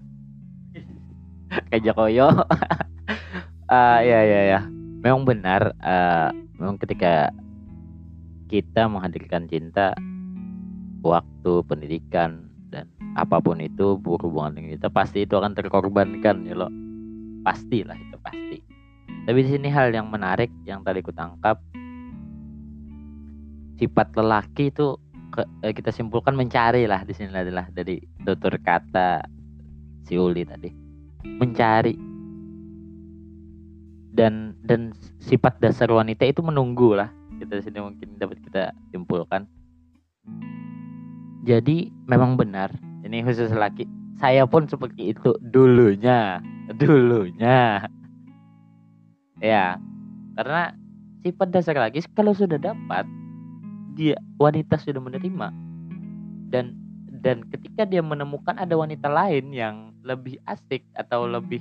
Kayak 1.67 1.91
Jokoyo 1.91 2.31
uh, 2.31 3.99
ya 4.15 4.19
ya 4.23 4.41
ya. 4.55 4.59
Memang 5.03 5.27
benar 5.27 5.75
uh, 5.83 6.31
memang 6.55 6.79
ketika 6.79 7.35
kita 8.47 8.87
menghadirkan 8.87 9.43
cinta 9.51 9.91
waktu 11.01 11.63
pendidikan 11.65 12.49
dan 12.69 12.85
apa 13.17 13.41
pun 13.41 13.57
itu 13.57 13.97
berhubungan 13.97 14.55
dengan 14.55 14.69
kita 14.77 14.87
pasti 14.93 15.25
itu 15.25 15.33
akan 15.33 15.57
terkorbankan 15.57 16.45
ya 16.45 16.53
loh 16.53 16.71
pasti 17.41 17.81
lah 17.81 17.97
itu 17.97 18.17
pasti. 18.21 18.57
Tapi 19.25 19.39
di 19.45 19.49
sini 19.49 19.67
hal 19.71 19.93
yang 19.93 20.09
menarik 20.11 20.51
yang 20.65 20.85
tadi 20.85 21.01
kutangkap 21.01 21.59
sifat 23.79 24.11
lelaki 24.13 24.69
itu 24.69 24.99
eh, 25.63 25.73
kita 25.73 25.89
simpulkan 25.89 26.35
mencari 26.35 26.83
lah 26.85 27.01
di 27.07 27.13
sini 27.15 27.31
adalah 27.31 27.69
dari 27.71 27.97
tutur 28.27 28.59
kata 28.59 29.23
si 30.05 30.19
Uli 30.19 30.43
tadi. 30.45 30.69
Mencari. 31.25 31.95
Dan 34.09 34.57
dan 34.67 34.91
sifat 35.23 35.63
dasar 35.63 35.87
wanita 35.87 36.27
itu 36.27 36.43
menunggu 36.43 36.91
lah 36.97 37.07
kita 37.39 37.63
sini 37.63 37.79
mungkin 37.79 38.19
dapat 38.19 38.37
kita 38.43 38.75
simpulkan 38.91 39.47
jadi 41.43 41.87
memang 42.07 42.35
benar. 42.35 42.73
Ini 43.07 43.23
khusus 43.23 43.51
laki. 43.55 43.87
Saya 44.19 44.43
pun 44.43 44.67
seperti 44.67 45.15
itu 45.15 45.31
dulunya. 45.39 46.43
Dulunya. 46.75 47.87
Ya 49.39 49.79
karena 50.35 50.75
sifat 51.23 51.51
dasar 51.51 51.75
lagi 51.79 52.03
kalau 52.15 52.35
sudah 52.35 52.59
dapat 52.59 53.07
dia 53.95 54.19
wanita 54.35 54.75
sudah 54.75 54.99
menerima. 54.99 55.47
Dan 56.51 56.75
dan 57.23 57.47
ketika 57.51 57.87
dia 57.87 58.03
menemukan 58.03 58.55
ada 58.59 58.75
wanita 58.75 59.07
lain 59.07 59.51
yang 59.55 59.95
lebih 60.03 60.39
asik 60.47 60.83
atau 60.95 61.27
lebih 61.27 61.59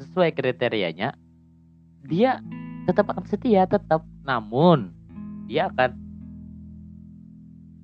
sesuai 0.00 0.32
kriterianya 0.32 1.12
dia 2.04 2.40
tetap 2.84 3.08
akan 3.08 3.24
setia 3.24 3.64
tetap. 3.64 4.04
Namun 4.28 4.92
dia 5.48 5.72
akan 5.72 6.03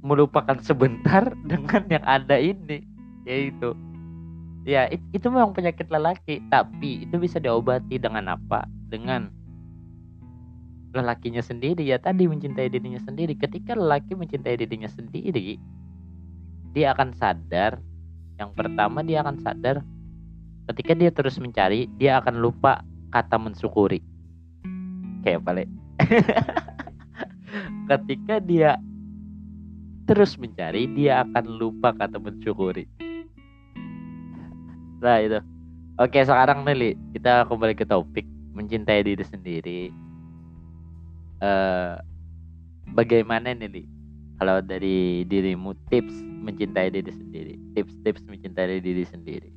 melupakan 0.01 0.57
sebentar 0.65 1.33
dengan 1.51 1.83
yang 1.89 2.05
ada 2.05 2.37
ini 2.41 2.85
yaitu 3.29 3.77
ya 4.65 4.89
itu 4.93 5.27
memang 5.29 5.53
penyakit 5.53 5.89
lelaki 5.89 6.41
tapi 6.49 7.05
itu 7.09 7.17
bisa 7.21 7.41
diobati 7.41 8.01
dengan 8.01 8.37
apa? 8.37 8.65
Dengan 8.91 9.31
lelakinya 10.91 11.39
sendiri 11.39 11.87
ya 11.87 12.03
tadi 12.03 12.27
mencintai 12.27 12.69
dirinya 12.73 12.99
sendiri. 13.01 13.37
Ketika 13.39 13.79
lelaki 13.79 14.19
mencintai 14.19 14.59
dirinya 14.59 14.91
sendiri 14.91 15.61
dia 16.75 16.95
akan 16.95 17.15
sadar. 17.15 17.79
Yang 18.41 18.51
pertama 18.57 19.05
dia 19.05 19.21
akan 19.21 19.37
sadar. 19.43 19.85
Ketika 20.71 20.93
dia 20.97 21.11
terus 21.13 21.37
mencari 21.37 21.91
dia 22.01 22.19
akan 22.19 22.41
lupa 22.41 22.83
kata 23.13 23.37
mensyukuri. 23.37 24.01
Kayak 25.21 25.45
Le? 25.53 25.65
ketika 27.91 28.39
dia 28.41 28.79
terus 30.11 30.35
mencari 30.35 30.91
dia 30.91 31.23
akan 31.23 31.47
lupa 31.55 31.95
kata 31.95 32.19
mensyukuri. 32.19 32.83
Nah 34.99 35.23
itu. 35.23 35.39
Oke 36.03 36.19
sekarang 36.27 36.67
nih 36.67 36.99
kita 37.15 37.47
kembali 37.47 37.79
ke 37.79 37.87
topik 37.87 38.27
mencintai 38.51 39.07
diri 39.07 39.23
sendiri. 39.23 39.95
Uh, 41.39 41.95
bagaimana 42.91 43.55
nih 43.55 43.87
kalau 44.43 44.59
dari 44.59 45.23
dirimu 45.31 45.79
tips 45.95 46.19
mencintai 46.43 46.91
diri 46.91 47.15
sendiri. 47.15 47.55
Tips-tips 47.79 48.27
mencintai 48.27 48.83
diri 48.83 49.07
sendiri. 49.07 49.55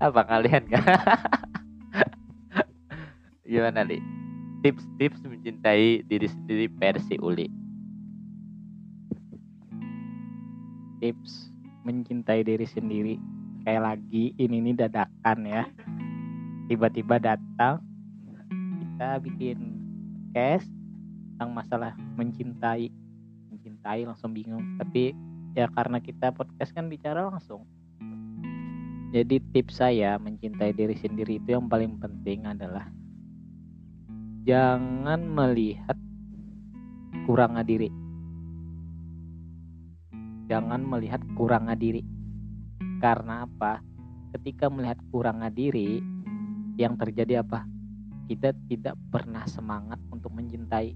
Apa 0.00 0.24
kalian 0.24 0.64
kan 0.72 0.80
gimana 3.44 3.84
nih 3.84 4.00
tips-tips 4.64 5.20
mencintai 5.20 6.00
diri 6.08 6.28
sendiri 6.32 6.64
versi 6.80 7.20
Uli 7.20 7.59
tips 11.00 11.50
mencintai 11.82 12.44
diri 12.44 12.68
sendiri. 12.68 13.16
Kayak 13.64 13.96
lagi 13.96 14.32
ini 14.36 14.60
nih 14.70 14.86
dadakan 14.86 15.38
ya. 15.48 15.64
Tiba-tiba 16.68 17.16
datang 17.18 17.82
kita 18.78 19.18
bikin 19.24 19.58
cash 20.36 20.64
tentang 21.34 21.50
masalah 21.56 21.92
mencintai. 22.14 22.92
Mencintai 23.50 24.06
langsung 24.06 24.36
bingung. 24.36 24.62
Tapi 24.78 25.16
ya 25.56 25.66
karena 25.72 25.98
kita 25.98 26.30
podcast 26.30 26.70
kan 26.76 26.86
bicara 26.86 27.26
langsung. 27.26 27.64
Jadi 29.10 29.42
tips 29.50 29.82
saya 29.82 30.14
mencintai 30.22 30.70
diri 30.70 30.94
sendiri 30.94 31.42
itu 31.42 31.50
yang 31.50 31.66
paling 31.66 31.98
penting 31.98 32.46
adalah 32.46 32.86
jangan 34.46 35.26
melihat 35.26 35.98
kurang 37.26 37.58
diri 37.66 37.90
jangan 40.50 40.82
melihat 40.82 41.22
kurang 41.38 41.70
diri. 41.78 42.02
Karena 42.98 43.46
apa? 43.46 43.78
Ketika 44.34 44.66
melihat 44.66 44.98
kurang 45.14 45.46
diri, 45.54 46.02
yang 46.74 46.98
terjadi 46.98 47.46
apa? 47.46 47.62
Kita 48.26 48.50
tidak 48.66 48.98
pernah 49.14 49.46
semangat 49.46 50.02
untuk 50.10 50.34
mencintai. 50.34 50.90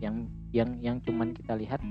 Yang 0.00 0.16
yang 0.56 0.70
yang 0.80 0.96
cuman 1.04 1.36
kita 1.36 1.52
lihat 1.60 1.84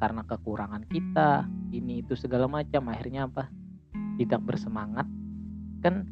karena 0.00 0.24
kekurangan 0.24 0.84
kita, 0.88 1.44
ini 1.72 2.04
itu 2.04 2.12
segala 2.16 2.48
macam 2.48 2.92
akhirnya 2.92 3.28
apa? 3.28 3.48
Tidak 4.20 4.40
bersemangat. 4.44 5.08
Kan 5.80 6.04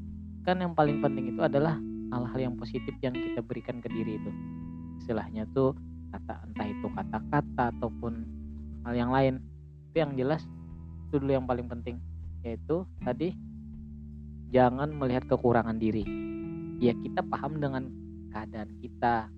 kan 0.45 0.57
yang 0.65 0.73
paling 0.73 1.05
penting 1.05 1.37
itu 1.37 1.45
adalah 1.45 1.77
hal-hal 2.09 2.39
yang 2.41 2.55
positif 2.57 2.97
yang 3.05 3.13
kita 3.13 3.45
berikan 3.45 3.85
ke 3.85 3.89
diri 3.93 4.17
itu. 4.17 4.33
Istilahnya 5.01 5.49
tuh 5.53 5.77
kata 6.09 6.35
entah 6.49 6.69
itu 6.69 6.87
kata-kata 6.93 7.65
ataupun 7.77 8.13
hal 8.85 8.95
yang 8.97 9.11
lain. 9.13 9.41
Itu 9.91 10.05
yang 10.05 10.13
jelas 10.17 10.45
itu 11.09 11.17
dulu 11.21 11.33
yang 11.33 11.49
paling 11.49 11.65
penting 11.69 11.97
yaitu 12.45 12.87
tadi 13.03 13.35
jangan 14.55 14.93
melihat 14.93 15.27
kekurangan 15.29 15.77
diri. 15.77 16.05
Ya 16.79 16.95
kita 16.95 17.25
paham 17.27 17.59
dengan 17.59 17.91
keadaan 18.31 18.71
kita 18.79 19.29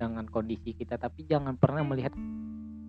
dengan 0.00 0.26
kondisi 0.28 0.74
kita 0.74 0.98
tapi 0.98 1.22
jangan 1.28 1.54
pernah 1.54 1.86
melihat 1.86 2.12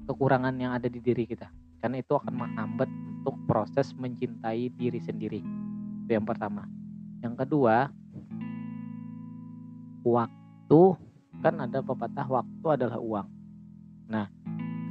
kekurangan 0.10 0.56
yang 0.58 0.76
ada 0.76 0.90
di 0.90 1.00
diri 1.00 1.24
kita. 1.28 1.48
Karena 1.84 2.00
itu 2.00 2.16
akan 2.16 2.32
menghambat 2.32 2.88
untuk 3.24 3.36
proses 3.44 3.92
mencintai 3.96 4.72
diri 4.76 5.00
sendiri. 5.04 5.44
Itu 6.04 6.12
yang 6.16 6.24
pertama. 6.24 6.64
Yang 7.24 7.44
kedua 7.44 7.92
waktu 10.04 10.82
kan 11.44 11.60
ada 11.60 11.84
pepatah 11.84 12.24
waktu 12.32 12.68
adalah 12.72 13.04
uang. 13.04 13.28
Nah, 14.08 14.32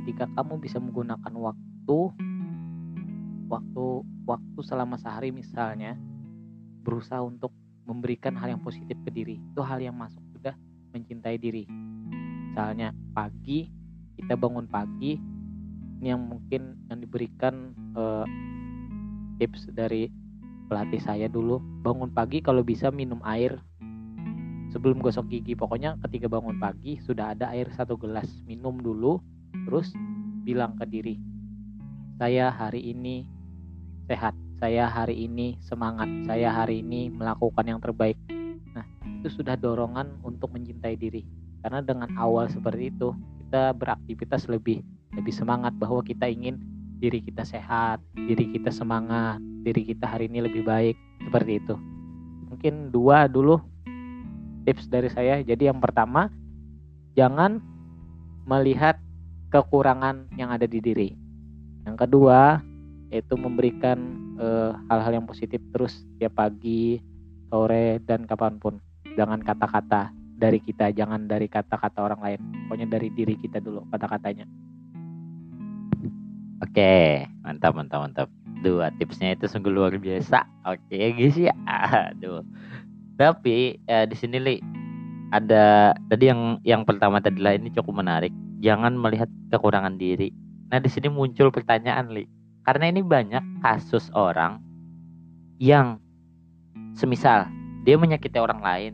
ketika 0.05 0.29
kamu 0.37 0.61
bisa 0.61 0.77
menggunakan 0.77 1.33
waktu 1.33 1.99
waktu 3.49 3.85
waktu 4.29 4.61
selama 4.61 5.01
sehari 5.01 5.33
misalnya 5.33 5.97
berusaha 6.85 7.25
untuk 7.25 7.57
memberikan 7.89 8.37
hal 8.37 8.53
yang 8.53 8.61
positif 8.61 9.01
ke 9.01 9.09
diri, 9.09 9.41
itu 9.41 9.61
hal 9.65 9.81
yang 9.81 9.97
masuk 9.97 10.21
sudah 10.37 10.53
mencintai 10.93 11.41
diri. 11.41 11.65
Misalnya 12.53 12.93
pagi 13.17 13.73
kita 14.21 14.37
bangun 14.37 14.69
pagi 14.69 15.17
ini 16.05 16.13
yang 16.13 16.21
mungkin 16.21 16.77
yang 16.93 17.01
diberikan 17.01 17.73
eh, 17.97 18.27
tips 19.41 19.73
dari 19.73 20.13
pelatih 20.69 21.01
saya 21.01 21.33
dulu 21.33 21.65
bangun 21.81 22.13
pagi 22.13 22.45
kalau 22.45 22.61
bisa 22.61 22.93
minum 22.93 23.25
air 23.25 23.57
sebelum 24.73 25.05
gosok 25.05 25.29
gigi. 25.29 25.53
Pokoknya 25.53 26.01
ketika 26.09 26.33
bangun 26.33 26.57
pagi 26.57 26.97
sudah 27.05 27.37
ada 27.37 27.53
air 27.53 27.69
satu 27.77 28.01
gelas 28.01 28.27
minum 28.49 28.81
dulu 28.81 29.21
terus 29.69 29.93
bilang 30.43 30.75
ke 30.81 30.89
diri 30.89 31.17
saya 32.23 32.55
hari 32.55 32.95
ini 32.95 33.27
sehat 34.07 34.31
saya 34.63 34.87
hari 34.87 35.27
ini 35.27 35.59
semangat 35.59 36.07
saya 36.23 36.55
hari 36.55 36.79
ini 36.79 37.11
melakukan 37.11 37.67
yang 37.67 37.83
terbaik. 37.83 38.15
Nah 38.79 38.87
itu 39.19 39.43
sudah 39.43 39.59
dorongan 39.59 40.23
untuk 40.23 40.55
mencintai 40.55 40.95
diri. 40.95 41.27
Karena 41.67 41.83
dengan 41.83 42.15
awal 42.15 42.47
seperti 42.47 42.95
itu 42.95 43.11
kita 43.43 43.75
beraktivitas 43.75 44.47
lebih 44.47 44.87
lebih 45.19 45.35
semangat 45.35 45.75
bahwa 45.83 45.99
kita 46.07 46.31
ingin 46.31 46.63
diri 47.03 47.19
kita 47.19 47.43
sehat 47.43 47.99
diri 48.15 48.47
kita 48.55 48.71
semangat 48.71 49.43
diri 49.67 49.83
kita 49.83 50.07
hari 50.07 50.31
ini 50.31 50.47
lebih 50.47 50.63
baik 50.63 50.95
seperti 51.27 51.59
itu. 51.59 51.75
Mungkin 52.55 52.95
dua 52.95 53.27
dulu 53.27 53.59
tips 54.65 54.89
dari 54.89 55.11
saya. 55.11 55.43
Jadi 55.43 55.69
yang 55.69 55.83
pertama, 55.83 56.31
jangan 57.19 57.61
melihat 58.47 58.99
kekurangan 59.53 60.33
yang 60.35 60.51
ada 60.51 60.65
di 60.65 60.81
diri. 60.81 61.13
Yang 61.85 62.09
kedua, 62.09 62.63
yaitu 63.13 63.37
memberikan 63.37 63.99
eh, 64.41 64.73
hal-hal 64.89 65.13
uh, 65.13 65.17
yang 65.21 65.27
positif 65.29 65.61
terus 65.75 66.07
tiap 66.17 66.39
pagi, 66.39 67.03
sore 67.53 68.01
dan 68.09 68.25
kapan 68.25 68.57
pun. 68.57 68.81
Jangan 69.13 69.45
kata-kata 69.45 70.09
dari 70.41 70.59
kita, 70.59 70.89
jangan 70.97 71.29
dari 71.29 71.47
kata-kata 71.47 72.01
orang 72.01 72.21
lain. 72.25 72.41
Pokoknya 72.67 72.89
dari 72.89 73.13
diri 73.13 73.37
kita 73.37 73.61
dulu 73.61 73.85
kata-katanya. 73.93 74.49
Oke, 76.65 77.27
mantap 77.45 77.77
mantap 77.77 78.01
mantap. 78.09 78.29
Dua 78.63 78.95
tipsnya 78.95 79.35
itu 79.35 79.51
sungguh 79.51 79.75
luar 79.75 79.99
biasa. 79.99 80.47
Oke 80.65 81.13
guys 81.19 81.35
ya. 81.35 81.53
Aduh 81.67 82.47
tapi 83.17 83.77
ya, 83.85 84.09
di 84.09 84.17
sini 84.17 84.37
li 84.41 84.57
ada 85.33 85.97
tadi 86.13 86.29
yang 86.29 86.61
yang 86.65 86.83
pertama 86.85 87.21
tadi 87.21 87.41
lah 87.41 87.57
ini 87.57 87.73
cukup 87.73 88.01
menarik. 88.05 88.33
Jangan 88.63 88.95
melihat 88.95 89.29
kekurangan 89.53 89.97
diri. 89.97 90.33
Nah 90.71 90.79
di 90.81 90.89
sini 90.89 91.09
muncul 91.13 91.53
pertanyaan 91.53 92.13
li. 92.13 92.29
Karena 92.63 92.89
ini 92.95 93.03
banyak 93.03 93.43
kasus 93.65 94.07
orang 94.15 94.63
yang 95.59 95.99
semisal 96.95 97.49
dia 97.83 97.99
menyakiti 97.99 98.39
orang 98.39 98.63
lain. 98.63 98.93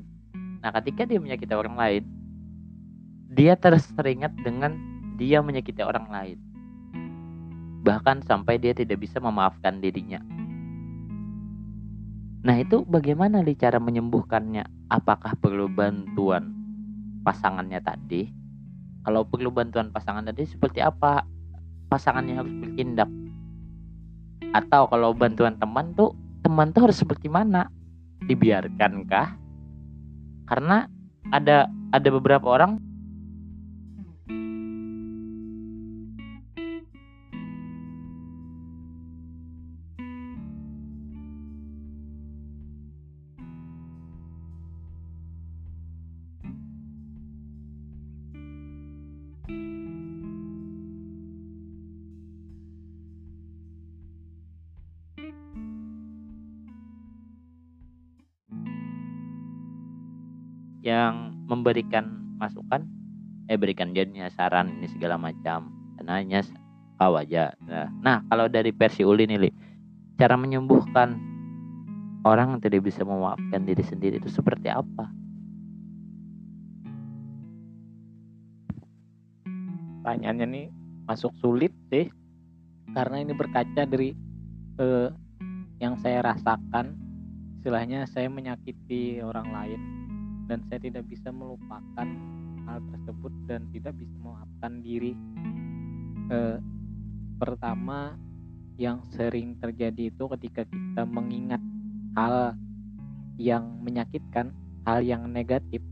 Nah 0.64 0.72
ketika 0.80 1.04
dia 1.04 1.20
menyakiti 1.20 1.54
orang 1.54 1.76
lain 1.76 2.02
dia 3.28 3.54
terus 3.54 3.84
teringat 3.92 4.32
dengan 4.40 4.74
dia 5.20 5.44
menyakiti 5.44 5.84
orang 5.84 6.08
lain. 6.08 6.38
Bahkan 7.84 8.26
sampai 8.26 8.58
dia 8.58 8.74
tidak 8.74 9.04
bisa 9.04 9.20
memaafkan 9.22 9.78
dirinya 9.78 10.18
Nah 12.46 12.54
itu 12.62 12.86
bagaimana 12.86 13.42
nih 13.42 13.58
cara 13.58 13.82
menyembuhkannya? 13.82 14.90
Apakah 14.94 15.34
perlu 15.42 15.66
bantuan 15.66 16.54
pasangannya 17.26 17.82
tadi? 17.82 18.30
Kalau 19.02 19.26
perlu 19.26 19.50
bantuan 19.50 19.90
pasangan 19.90 20.26
tadi 20.30 20.46
seperti 20.46 20.78
apa 20.78 21.26
pasangannya 21.90 22.38
harus 22.38 22.54
bertindak? 22.62 23.10
Atau 24.54 24.86
kalau 24.86 25.10
bantuan 25.12 25.58
teman 25.58 25.92
tuh 25.98 26.14
teman 26.46 26.70
tuh 26.70 26.88
harus 26.88 26.98
seperti 27.02 27.26
mana? 27.26 27.66
Dibiarkankah? 28.24 29.34
Karena 30.46 30.86
ada 31.34 31.66
ada 31.90 32.08
beberapa 32.08 32.46
orang 32.54 32.78
memberikan 61.58 62.06
masukan 62.38 62.86
eh 63.48 63.56
berikan 63.56 63.96
jadinya 63.96 64.28
saran 64.28 64.76
ini 64.78 64.86
segala 64.92 65.16
macam. 65.16 65.72
Karena 65.98 66.20
hanya 66.20 66.40
kau 67.00 67.16
aja. 67.16 67.56
Nah, 67.64 67.88
nah 68.04 68.18
kalau 68.28 68.46
dari 68.46 68.70
versi 68.70 69.02
Uli 69.02 69.24
nih 69.24 69.40
Li, 69.40 69.50
cara 70.20 70.36
menyembuhkan 70.36 71.16
orang 72.22 72.54
yang 72.54 72.60
tidak 72.60 72.84
bisa 72.86 73.02
memaafkan 73.02 73.64
diri 73.64 73.82
sendiri 73.82 74.20
itu 74.20 74.28
seperti 74.28 74.68
apa? 74.68 75.08
Pertanyaannya 80.04 80.46
nih 80.46 80.66
masuk 81.08 81.32
sulit 81.40 81.72
sih. 81.88 82.06
Karena 82.92 83.20
ini 83.20 83.32
berkaca 83.36 83.84
dari 83.84 84.12
eh, 84.80 85.08
yang 85.80 85.96
saya 86.04 86.20
rasakan. 86.24 86.94
Istilahnya 87.58 88.06
saya 88.06 88.30
menyakiti 88.30 89.18
orang 89.18 89.50
lain 89.50 89.97
dan 90.48 90.64
saya 90.66 90.80
tidak 90.80 91.04
bisa 91.06 91.28
melupakan 91.28 92.08
hal 92.64 92.78
tersebut 92.92 93.32
dan 93.44 93.68
tidak 93.70 93.94
bisa 94.00 94.16
memaafkan 94.24 94.72
diri. 94.80 95.12
Eh, 96.28 96.58
pertama 97.36 98.16
yang 98.80 99.04
sering 99.12 99.60
terjadi 99.60 100.08
itu 100.08 100.24
ketika 100.36 100.64
kita 100.64 101.02
mengingat 101.04 101.60
hal 102.16 102.56
yang 103.38 103.78
menyakitkan 103.84 104.50
hal 104.82 105.04
yang 105.04 105.28
negatif 105.30 105.84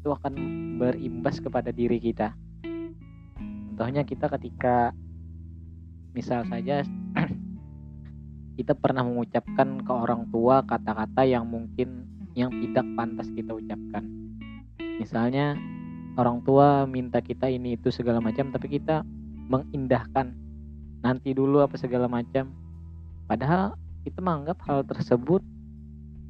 itu 0.00 0.08
akan 0.12 0.34
berimbas 0.76 1.40
kepada 1.40 1.72
diri 1.72 1.96
kita. 1.96 2.36
Contohnya 3.72 4.04
kita 4.04 4.28
ketika 4.38 4.92
misal 6.14 6.46
saja 6.46 6.86
kita 8.60 8.76
pernah 8.78 9.02
mengucapkan 9.02 9.82
ke 9.82 9.92
orang 9.92 10.30
tua 10.30 10.62
kata-kata 10.62 11.26
yang 11.26 11.48
mungkin 11.48 12.13
yang 12.34 12.50
tidak 12.50 12.86
pantas 12.98 13.30
kita 13.34 13.54
ucapkan. 13.54 14.04
Misalnya 14.98 15.58
orang 16.14 16.42
tua 16.46 16.86
minta 16.86 17.18
kita 17.18 17.50
ini 17.50 17.74
itu 17.74 17.90
segala 17.90 18.22
macam 18.22 18.50
tapi 18.54 18.78
kita 18.78 19.02
mengindahkan 19.50 20.34
nanti 21.02 21.34
dulu 21.34 21.62
apa 21.62 21.78
segala 21.78 22.10
macam. 22.10 22.50
Padahal 23.26 23.74
kita 24.04 24.20
menganggap 24.20 24.60
hal 24.68 24.84
tersebut 24.84 25.40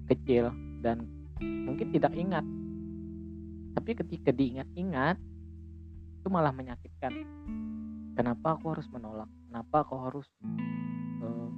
kecil 0.06 0.52
dan 0.84 1.08
mungkin 1.42 1.90
tidak 1.90 2.12
ingat. 2.14 2.44
Tapi 3.74 3.90
ketika 3.98 4.30
diingat-ingat 4.30 5.18
itu 6.24 6.28
malah 6.32 6.54
menyakitkan. 6.54 7.12
Kenapa 8.14 8.54
aku 8.54 8.72
harus 8.72 8.86
menolak? 8.94 9.26
Kenapa 9.50 9.82
aku 9.82 9.94
harus 10.08 10.28
uh, 11.20 11.50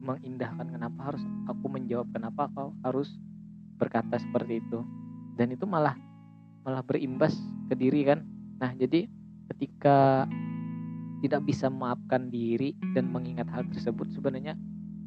mengindahkan? 0.00 0.70
Kenapa 0.70 1.12
harus 1.12 1.22
aku 1.50 1.66
menjawab? 1.66 2.06
Kenapa 2.14 2.46
kau 2.54 2.70
harus 2.86 3.10
berkata 3.76 4.18
seperti 4.18 4.60
itu. 4.60 4.80
Dan 5.36 5.52
itu 5.52 5.68
malah 5.68 5.94
malah 6.66 6.82
berimbas 6.82 7.36
ke 7.70 7.74
diri 7.78 8.02
kan. 8.08 8.24
Nah 8.58 8.72
jadi 8.74 9.06
ketika 9.54 10.26
tidak 11.24 11.42
bisa 11.48 11.70
memaafkan 11.72 12.28
diri 12.28 12.76
dan 12.92 13.08
mengingat 13.08 13.48
hal 13.48 13.64
tersebut 13.70 14.10
sebenarnya 14.12 14.58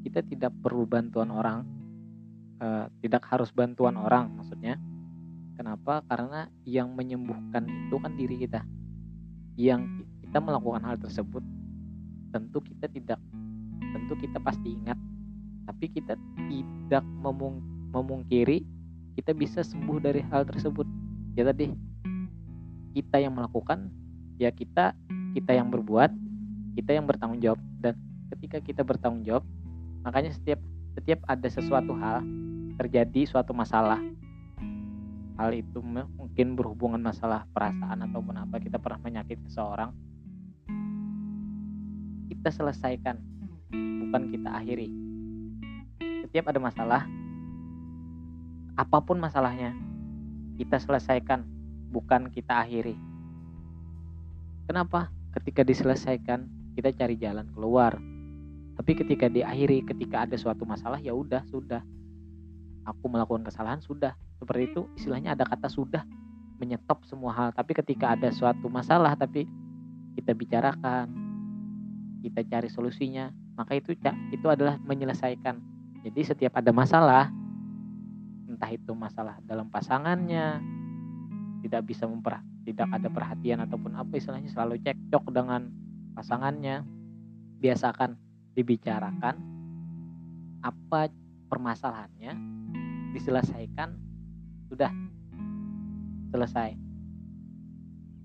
kita 0.02 0.24
tidak 0.26 0.54
perlu 0.64 0.88
bantuan 0.88 1.30
orang. 1.30 1.66
Uh, 2.60 2.92
tidak 3.00 3.24
harus 3.32 3.56
bantuan 3.56 3.96
orang 3.96 4.36
maksudnya. 4.36 4.76
Kenapa? 5.56 6.04
Karena 6.08 6.48
yang 6.68 6.92
menyembuhkan 6.92 7.64
itu 7.68 7.96
kan 8.00 8.16
diri 8.20 8.36
kita. 8.36 8.64
Yang 9.56 10.08
kita 10.24 10.40
melakukan 10.44 10.84
hal 10.84 11.00
tersebut 11.00 11.44
tentu 12.30 12.62
kita 12.62 12.86
tidak 12.92 13.20
tentu 13.96 14.14
kita 14.20 14.38
pasti 14.40 14.76
ingat. 14.76 15.00
Tapi 15.70 15.86
kita 15.94 16.18
tidak 16.50 17.06
memung, 17.22 17.62
memungkiri 17.90 18.64
kita 19.18 19.36
bisa 19.36 19.66
sembuh 19.66 20.00
dari 20.00 20.24
hal 20.32 20.48
tersebut. 20.48 20.88
Ya 21.36 21.44
tadi 21.48 21.74
kita 22.96 23.22
yang 23.22 23.36
melakukan 23.36 23.92
ya 24.40 24.50
kita 24.50 24.96
kita 25.36 25.52
yang 25.54 25.70
berbuat 25.70 26.12
kita 26.80 26.96
yang 26.96 27.06
bertanggung 27.06 27.42
jawab. 27.44 27.60
Dan 27.84 27.98
ketika 28.32 28.64
kita 28.64 28.82
bertanggung 28.86 29.26
jawab 29.26 29.44
makanya 30.08 30.32
setiap 30.32 30.60
setiap 30.96 31.20
ada 31.28 31.48
sesuatu 31.52 31.92
hal 32.00 32.24
terjadi 32.80 33.28
suatu 33.28 33.52
masalah 33.52 34.00
hal 35.40 35.52
itu 35.56 35.80
mungkin 35.84 36.56
berhubungan 36.56 37.00
masalah 37.00 37.48
perasaan 37.52 38.04
ataupun 38.08 38.36
apa 38.40 38.60
kita 38.60 38.76
pernah 38.80 39.00
menyakiti 39.04 39.44
seseorang 39.48 39.92
kita 42.30 42.56
selesaikan 42.56 43.20
bukan 43.74 44.32
kita 44.32 44.50
akhiri. 44.56 44.88
Setiap 46.24 46.56
ada 46.56 46.60
masalah 46.62 47.02
apa 48.80 49.04
pun 49.04 49.20
masalahnya 49.20 49.76
kita 50.56 50.80
selesaikan 50.80 51.44
bukan 51.92 52.32
kita 52.32 52.64
akhiri. 52.64 52.96
Kenapa? 54.72 55.12
Ketika 55.36 55.68
diselesaikan 55.68 56.48
kita 56.80 56.96
cari 56.96 57.20
jalan 57.20 57.52
keluar. 57.52 58.00
Tapi 58.80 58.92
ketika 58.96 59.28
diakhiri 59.28 59.84
ketika 59.84 60.24
ada 60.24 60.40
suatu 60.40 60.64
masalah 60.64 60.96
ya 61.04 61.12
udah 61.12 61.44
sudah. 61.52 61.84
Aku 62.88 63.12
melakukan 63.12 63.44
kesalahan 63.44 63.84
sudah. 63.84 64.16
Seperti 64.40 64.72
itu 64.72 64.88
istilahnya 64.96 65.36
ada 65.36 65.44
kata 65.44 65.68
sudah 65.68 66.08
menyetop 66.64 67.04
semua 67.04 67.36
hal. 67.36 67.50
Tapi 67.52 67.76
ketika 67.76 68.16
ada 68.16 68.32
suatu 68.32 68.72
masalah 68.72 69.20
tapi 69.20 69.44
kita 70.16 70.32
bicarakan 70.32 71.12
kita 72.24 72.44
cari 72.48 72.68
solusinya 72.72 73.32
maka 73.60 73.76
itu 73.76 73.92
itu 74.32 74.48
adalah 74.48 74.80
menyelesaikan. 74.88 75.60
Jadi 76.08 76.22
setiap 76.24 76.56
ada 76.56 76.72
masalah 76.72 77.28
entah 78.60 78.76
itu 78.76 78.92
masalah 78.92 79.40
dalam 79.48 79.72
pasangannya 79.72 80.60
tidak 81.64 81.88
bisa 81.88 82.04
memper 82.04 82.44
tidak 82.70 82.86
ada 82.92 83.10
perhatian 83.10 83.66
ataupun 83.66 83.98
apa 83.98 84.14
istilahnya 84.14 84.52
selalu 84.52 84.78
cekcok 84.86 85.32
dengan 85.34 85.74
pasangannya. 86.14 86.86
Biasakan 87.60 88.16
dibicarakan 88.56 89.36
apa 90.64 91.12
permasalahannya 91.50 92.38
diselesaikan 93.16 93.96
sudah. 94.70 94.92
Selesai. 96.30 96.78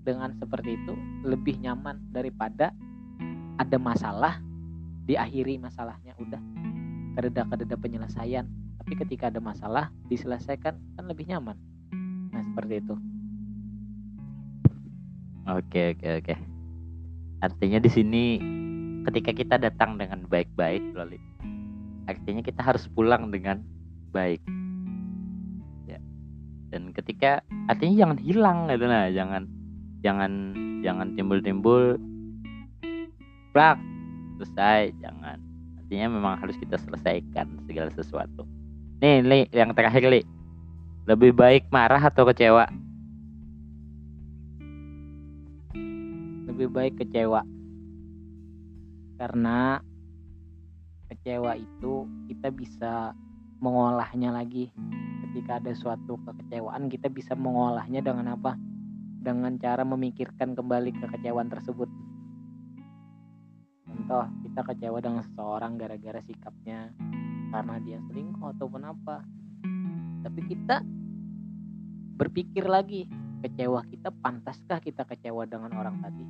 Dengan 0.05 0.37
seperti 0.37 0.77
itu 0.77 0.93
lebih 1.25 1.57
nyaman 1.57 1.97
daripada 2.13 2.69
ada 3.57 3.77
masalah 3.81 4.37
diakhiri 5.09 5.57
masalahnya 5.57 6.13
udah. 6.21 6.39
Kededa 7.17 7.47
penyelesaian 7.81 8.45
tapi 8.85 9.01
ketika 9.01 9.33
ada 9.33 9.41
masalah 9.41 9.89
diselesaikan 10.13 10.77
kan 10.77 11.05
lebih 11.09 11.25
nyaman. 11.25 11.57
Nah 12.29 12.41
seperti 12.45 12.85
itu. 12.85 12.93
Oke 15.49 15.97
oke 15.97 16.21
oke. 16.21 16.35
Artinya 17.41 17.81
di 17.81 17.89
sini 17.89 18.23
ketika 19.09 19.33
kita 19.33 19.57
datang 19.57 19.97
dengan 19.97 20.21
baik-baik 20.29 20.85
Loli 20.93 21.17
artinya 22.05 22.45
kita 22.45 22.61
harus 22.61 22.85
pulang 22.93 23.33
dengan 23.33 23.65
baik. 24.13 24.37
Dan 26.69 26.91
ketika 26.93 27.41
artinya 27.71 28.05
jangan 28.05 28.19
hilang 28.21 28.57
gitu 28.67 28.85
nah 28.85 29.07
jangan 29.07 29.47
jangan 30.03 30.31
jangan 30.85 31.07
timbul-timbul 31.17 31.97
plak 33.49 33.81
selesai 34.37 34.93
jangan. 35.01 35.41
Artinya 35.81 36.07
memang 36.13 36.37
harus 36.37 36.53
kita 36.61 36.77
selesaikan 36.77 37.49
segala 37.65 37.89
sesuatu 37.95 38.45
nih 39.03 39.19
li 39.23 39.39
yang 39.51 39.75
terakhir 39.75 40.07
li. 40.07 40.21
Lebih 41.05 41.35
baik 41.35 41.63
marah 41.69 42.01
atau 42.01 42.25
kecewa? 42.25 42.65
Lebih 46.49 46.67
baik 46.71 46.93
kecewa. 47.03 47.45
Karena 49.19 49.79
kecewa 51.11 51.53
itu 51.59 52.09
kita 52.31 52.49
bisa 52.49 52.93
mengolahnya 53.61 54.33
lagi. 54.33 54.71
Ketika 55.27 55.59
ada 55.61 55.75
suatu 55.75 56.17
kekecewaan 56.25 56.87
kita 56.89 57.11
bisa 57.11 57.37
mengolahnya 57.37 58.01
dengan 58.01 58.33
apa? 58.33 58.57
Dengan 59.21 59.57
cara 59.61 59.83
memikirkan 59.85 60.57
kembali 60.57 60.95
kekecewaan 61.05 61.51
tersebut. 61.51 61.89
Contoh 63.85 64.25
kita 64.41 64.61
kecewa 64.65 64.97
dengan 65.03 65.21
seseorang 65.21 65.77
gara-gara 65.77 66.21
sikapnya 66.25 66.93
karena 67.49 67.75
dia 67.81 67.97
selingkuh 68.09 68.55
ataupun 68.57 68.81
apa. 68.85 69.21
Tapi 70.25 70.41
kita 70.49 70.81
berpikir 72.15 72.65
lagi 72.65 73.05
kecewa 73.45 73.85
kita 73.85 74.09
pantaskah 74.09 74.81
kita 74.81 75.05
kecewa 75.05 75.45
dengan 75.45 75.69
orang 75.77 76.01
tadi? 76.01 76.25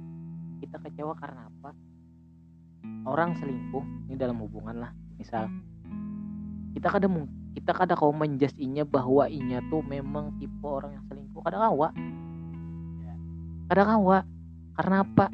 Kita 0.60 0.84
kecewa 0.84 1.16
karena 1.16 1.48
apa? 1.48 1.72
Orang 3.08 3.38
selingkuh 3.40 4.12
ini 4.12 4.16
dalam 4.20 4.42
hubungan 4.44 4.84
lah 4.84 4.92
misal. 5.16 5.48
Kita 6.76 6.92
kadang 6.92 7.30
kita 7.56 7.72
kadang 7.72 7.96
kau 7.96 8.12
menjasinya 8.12 8.84
bahwa 8.84 9.32
inya 9.32 9.64
tuh 9.72 9.80
memang 9.88 10.36
tipe 10.36 10.68
orang 10.68 11.00
yang 11.00 11.06
selingkuh. 11.08 11.40
Kadang 11.40 11.72
kawa. 11.72 11.90
Kadang 13.72 13.88
kawa. 13.96 14.18
Karena 14.76 14.96
apa? 15.08 15.26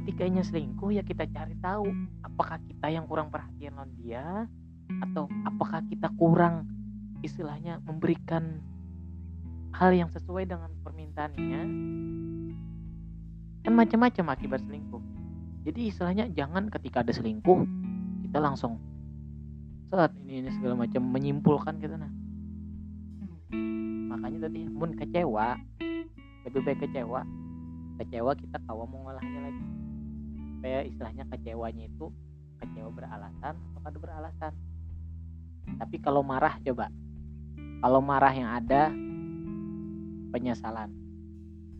Ketika 0.00 0.22
inya 0.24 0.40
selingkuh 0.40 0.90
ya 0.96 1.04
kita 1.04 1.28
cari 1.28 1.52
tahu 1.60 1.88
apakah 2.24 2.60
kita 2.64 2.88
yang 2.88 3.04
kurang 3.04 3.28
perhatian 3.28 3.76
on 3.76 3.92
dia 4.00 4.48
atau 5.02 5.28
apakah 5.44 5.82
kita 5.90 6.08
kurang 6.16 6.68
istilahnya 7.20 7.82
memberikan 7.84 8.60
hal 9.74 9.92
yang 9.92 10.10
sesuai 10.12 10.48
dengan 10.48 10.70
permintaannya? 10.86 11.62
Kan 13.66 13.72
macam-macam 13.74 14.24
akibat 14.32 14.60
selingkuh. 14.62 15.02
Jadi 15.66 15.90
istilahnya 15.90 16.30
jangan 16.30 16.70
ketika 16.70 17.02
ada 17.02 17.10
selingkuh 17.10 17.66
kita 18.26 18.38
langsung 18.38 18.78
saat 19.90 20.10
ini 20.26 20.42
ini 20.42 20.50
segala 20.54 20.82
macam 20.82 21.02
menyimpulkan 21.14 21.78
gitu 21.78 21.94
nah 21.94 22.10
makanya 24.16 24.50
tadi 24.50 24.66
mun 24.66 24.96
kecewa. 24.98 25.54
Lebih 26.48 26.60
baik 26.66 26.78
kecewa. 26.88 27.20
Kecewa 28.02 28.32
kita 28.34 28.58
kawa 28.66 28.82
mau 28.90 29.06
ngolahnya 29.06 29.40
lagi. 29.50 29.64
Supaya 30.56 30.78
istilahnya 30.82 31.24
kecewanya 31.30 31.84
itu 31.86 32.10
kecewa 32.58 32.90
beralasan 32.90 33.54
atau 33.54 33.80
kada 33.84 33.98
beralasan 34.00 34.52
tapi 35.74 35.98
kalau 35.98 36.22
marah 36.22 36.56
coba. 36.62 36.86
Kalau 37.82 38.00
marah 38.00 38.32
yang 38.32 38.50
ada 38.54 38.94
penyesalan. 40.30 40.90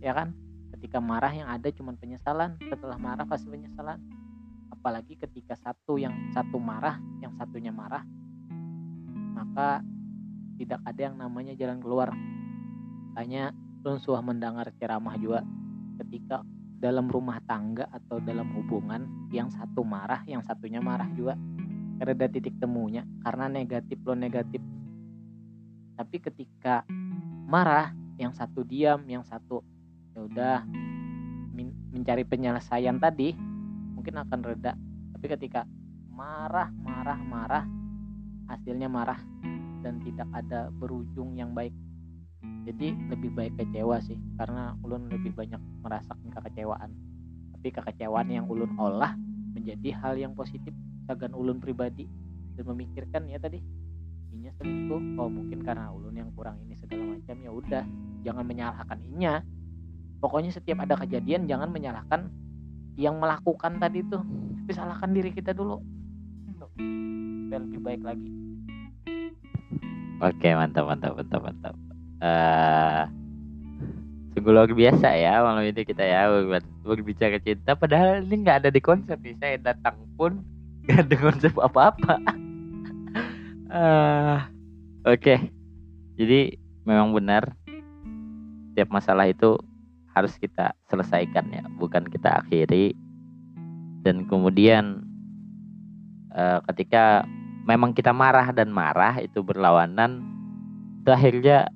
Ya 0.03 0.13
kan? 0.13 0.35
Ketika 0.77 1.01
marah 1.01 1.33
yang 1.33 1.49
ada 1.49 1.71
cuma 1.73 1.97
penyesalan 1.97 2.59
setelah 2.67 2.99
marah 3.01 3.25
pasti 3.25 3.49
penyesalan. 3.49 4.03
Apalagi 4.75 5.17
ketika 5.17 5.57
satu 5.57 5.97
yang 5.97 6.13
satu 6.35 6.59
marah 6.59 7.01
yang 7.23 7.33
satunya 7.39 7.71
marah 7.71 8.05
maka 9.37 9.81
tidak 10.57 10.81
ada 10.85 11.01
yang 11.01 11.17
namanya 11.17 11.57
jalan 11.57 11.81
keluar. 11.81 12.13
Hanya 13.17 13.57
suah 14.03 14.21
mendengar 14.21 14.69
ceramah 14.77 15.17
juga. 15.17 15.41
Ketika 15.97 16.45
dalam 16.77 17.09
rumah 17.09 17.41
tangga 17.49 17.89
atau 17.89 18.21
dalam 18.21 18.53
hubungan 18.53 19.09
yang 19.33 19.49
satu 19.49 19.81
marah 19.81 20.21
yang 20.29 20.45
satunya 20.45 20.77
marah 20.85 21.09
juga 21.17 21.33
ada 22.01 22.29
titik 22.29 22.57
temunya 22.61 23.03
karena 23.25 23.49
negatif 23.49 23.97
lo 24.05 24.13
negatif. 24.13 24.61
Tapi 25.97 26.17
ketika 26.21 26.85
marah 27.49 27.93
yang 28.21 28.33
satu 28.33 28.65
diam 28.65 29.05
yang 29.09 29.25
satu 29.25 29.61
ya 30.13 30.21
udah 30.25 30.57
mencari 31.93 32.25
penyelesaian 32.29 33.01
tadi 33.01 33.33
mungkin 33.97 34.21
akan 34.21 34.41
reda. 34.45 34.73
Tapi 35.17 35.27
ketika 35.33 35.65
marah 36.13 36.69
marah 36.85 37.21
marah 37.21 37.65
hasilnya 38.49 38.89
marah 38.89 39.21
dan 39.81 40.01
tidak 40.05 40.29
ada 40.37 40.69
berujung 40.77 41.37
yang 41.37 41.57
baik. 41.57 41.73
Jadi 42.67 42.93
lebih 43.09 43.31
baik 43.33 43.57
kecewa 43.57 44.03
sih 44.03 44.19
karena 44.37 44.77
ulun 44.85 45.09
lebih 45.09 45.33
banyak 45.33 45.59
merasakan 45.81 46.29
kekecewaan. 46.35 46.91
Tapi 47.57 47.69
kekecewaan 47.73 48.29
yang 48.29 48.45
ulun 48.47 48.75
olah 48.77 49.17
menjadi 49.57 49.97
hal 49.97 50.21
yang 50.21 50.37
positif 50.37 50.77
sagan 51.07 51.33
ulun 51.33 51.63
pribadi 51.63 52.05
dan 52.59 52.65
memikirkan 52.67 53.31
ya 53.31 53.39
tadi 53.39 53.63
inya 54.37 54.51
selingkuh. 54.61 55.03
Oh 55.17 55.31
mungkin 55.33 55.65
karena 55.65 55.91
ulun 55.91 56.15
yang 56.15 56.31
kurang 56.37 56.61
ini 56.67 56.77
segala 56.77 57.17
macam 57.17 57.37
ya 57.41 57.51
udah 57.51 57.85
jangan 58.23 58.45
menyalahkan 58.45 58.99
inya. 59.15 59.41
Pokoknya 60.21 60.51
setiap 60.53 60.83
ada 60.83 60.97
kejadian 60.97 61.47
jangan 61.47 61.71
menyalahkan 61.71 62.29
yang 62.97 63.21
melakukan 63.21 63.79
tadi 63.81 64.05
tuh. 64.07 64.23
Tapi 64.65 64.73
salahkan 64.75 65.11
diri 65.13 65.31
kita 65.31 65.55
dulu. 65.55 65.79
Biar 67.47 67.61
lebih 67.63 67.81
baik 67.81 68.03
lagi. 68.03 68.31
Oke 70.17 70.49
mantap 70.57 70.89
mantap 70.89 71.13
mantap 71.13 71.41
mantap. 71.45 71.75
Uh, 72.17 73.05
sungguh 74.33 74.53
luar 74.57 74.73
biasa 74.73 75.13
ya 75.13 75.45
malam 75.45 75.69
ini 75.69 75.85
kita 75.85 76.01
ya 76.01 76.33
berbicara 76.81 77.37
cinta. 77.45 77.77
Padahal 77.77 78.25
ini 78.25 78.41
nggak 78.41 78.65
ada 78.65 78.71
di 78.73 78.81
konsep 78.81 79.21
nih 79.21 79.37
saya 79.37 79.61
datang 79.61 80.01
pun 80.17 80.41
gak 80.87 81.11
ada 81.11 81.17
konsep 81.19 81.53
apa-apa. 81.59 82.15
Uh, 83.67 84.39
oke. 85.05 85.21
Okay. 85.21 85.39
jadi 86.17 86.57
memang 86.87 87.13
benar 87.13 87.53
setiap 88.73 88.89
masalah 88.95 89.27
itu 89.29 89.59
harus 90.17 90.33
kita 90.41 90.73
selesaikan 90.89 91.49
ya 91.53 91.65
bukan 91.77 92.07
kita 92.09 92.41
akhiri. 92.41 92.95
Dan 94.07 94.31
kemudian 94.31 95.03
uh, 96.33 96.63
ketika 96.73 97.27
memang 97.67 97.91
kita 97.93 98.15
marah 98.15 98.55
dan 98.55 98.71
marah 98.71 99.19
itu 99.19 99.43
berlawanan 99.43 100.23
itu 101.03 101.11
akhirnya 101.11 101.67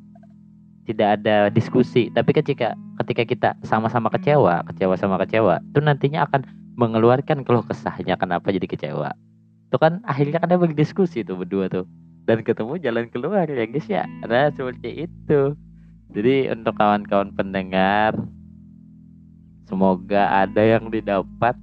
tidak 0.87 1.21
ada 1.21 1.51
diskusi. 1.51 2.09
Tapi 2.15 2.31
ketika 2.31 2.79
ketika 3.03 3.23
kita 3.27 3.51
sama-sama 3.67 4.13
kecewa 4.13 4.63
kecewa 4.73 4.95
sama 4.97 5.17
kecewa 5.21 5.59
itu 5.73 5.81
nantinya 5.81 6.29
akan 6.29 6.45
mengeluarkan 6.81 7.45
keluh 7.45 7.61
kesahnya 7.61 8.17
kenapa 8.17 8.49
jadi 8.49 8.65
kecewa. 8.65 9.13
Itu 9.69 9.77
kan 9.77 10.01
akhirnya 10.09 10.41
kan 10.41 10.49
ada 10.49 10.57
berdiskusi 10.57 11.21
tuh 11.21 11.37
berdua 11.37 11.69
tuh. 11.69 11.85
Dan 12.25 12.41
ketemu 12.41 12.81
jalan 12.81 13.07
keluar 13.13 13.45
ya 13.45 13.69
guys 13.69 13.85
ya. 13.85 14.09
Nah 14.25 14.49
seperti 14.57 15.05
itu. 15.05 15.53
Jadi 16.11 16.49
untuk 16.49 16.75
kawan-kawan 16.81 17.37
pendengar 17.37 18.17
semoga 19.69 20.43
ada 20.43 20.59
yang 20.59 20.89
didapat 20.89 21.55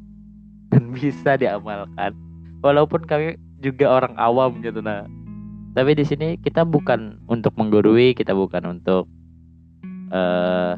dan 0.69 0.83
bisa 0.95 1.35
diamalkan. 1.35 2.13
Walaupun 2.61 3.03
kami 3.09 3.41
juga 3.59 3.89
orang 3.89 4.13
awam 4.21 4.61
gitu 4.61 4.85
nah. 4.85 5.09
Tapi 5.73 5.97
di 5.97 6.05
sini 6.05 6.37
kita 6.41 6.61
bukan 6.61 7.21
untuk 7.29 7.53
menggurui 7.57 8.13
kita 8.13 8.33
bukan 8.33 8.77
untuk 8.77 9.05
uh, 10.09 10.77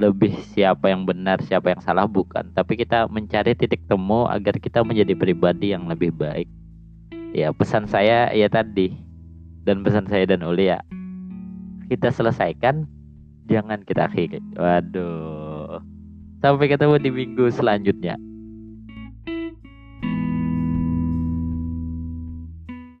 lebih 0.00 0.32
siapa 0.56 0.88
yang 0.88 1.04
benar 1.04 1.44
siapa 1.44 1.76
yang 1.76 1.80
salah 1.84 2.08
bukan. 2.08 2.48
Tapi 2.56 2.80
kita 2.80 3.04
mencari 3.12 3.52
titik 3.52 3.84
temu 3.84 4.24
agar 4.24 4.56
kita 4.56 4.80
menjadi 4.80 5.12
pribadi 5.12 5.76
yang 5.76 5.84
lebih 5.84 6.16
baik. 6.16 6.48
Ya 7.36 7.52
pesan 7.52 7.84
saya 7.84 8.32
ya 8.32 8.48
tadi 8.48 8.96
dan 9.68 9.84
pesan 9.84 10.08
saya 10.08 10.24
dan 10.24 10.40
Uli 10.40 10.72
ya. 10.72 10.80
Kita 11.92 12.08
selesaikan 12.08 12.88
jangan 13.46 13.84
kita 13.84 14.08
akhiri. 14.08 14.40
Waduh. 14.56 15.84
Sampai 16.40 16.72
ketemu 16.72 16.96
di 16.96 17.10
minggu 17.12 17.52
selanjutnya 17.52 18.16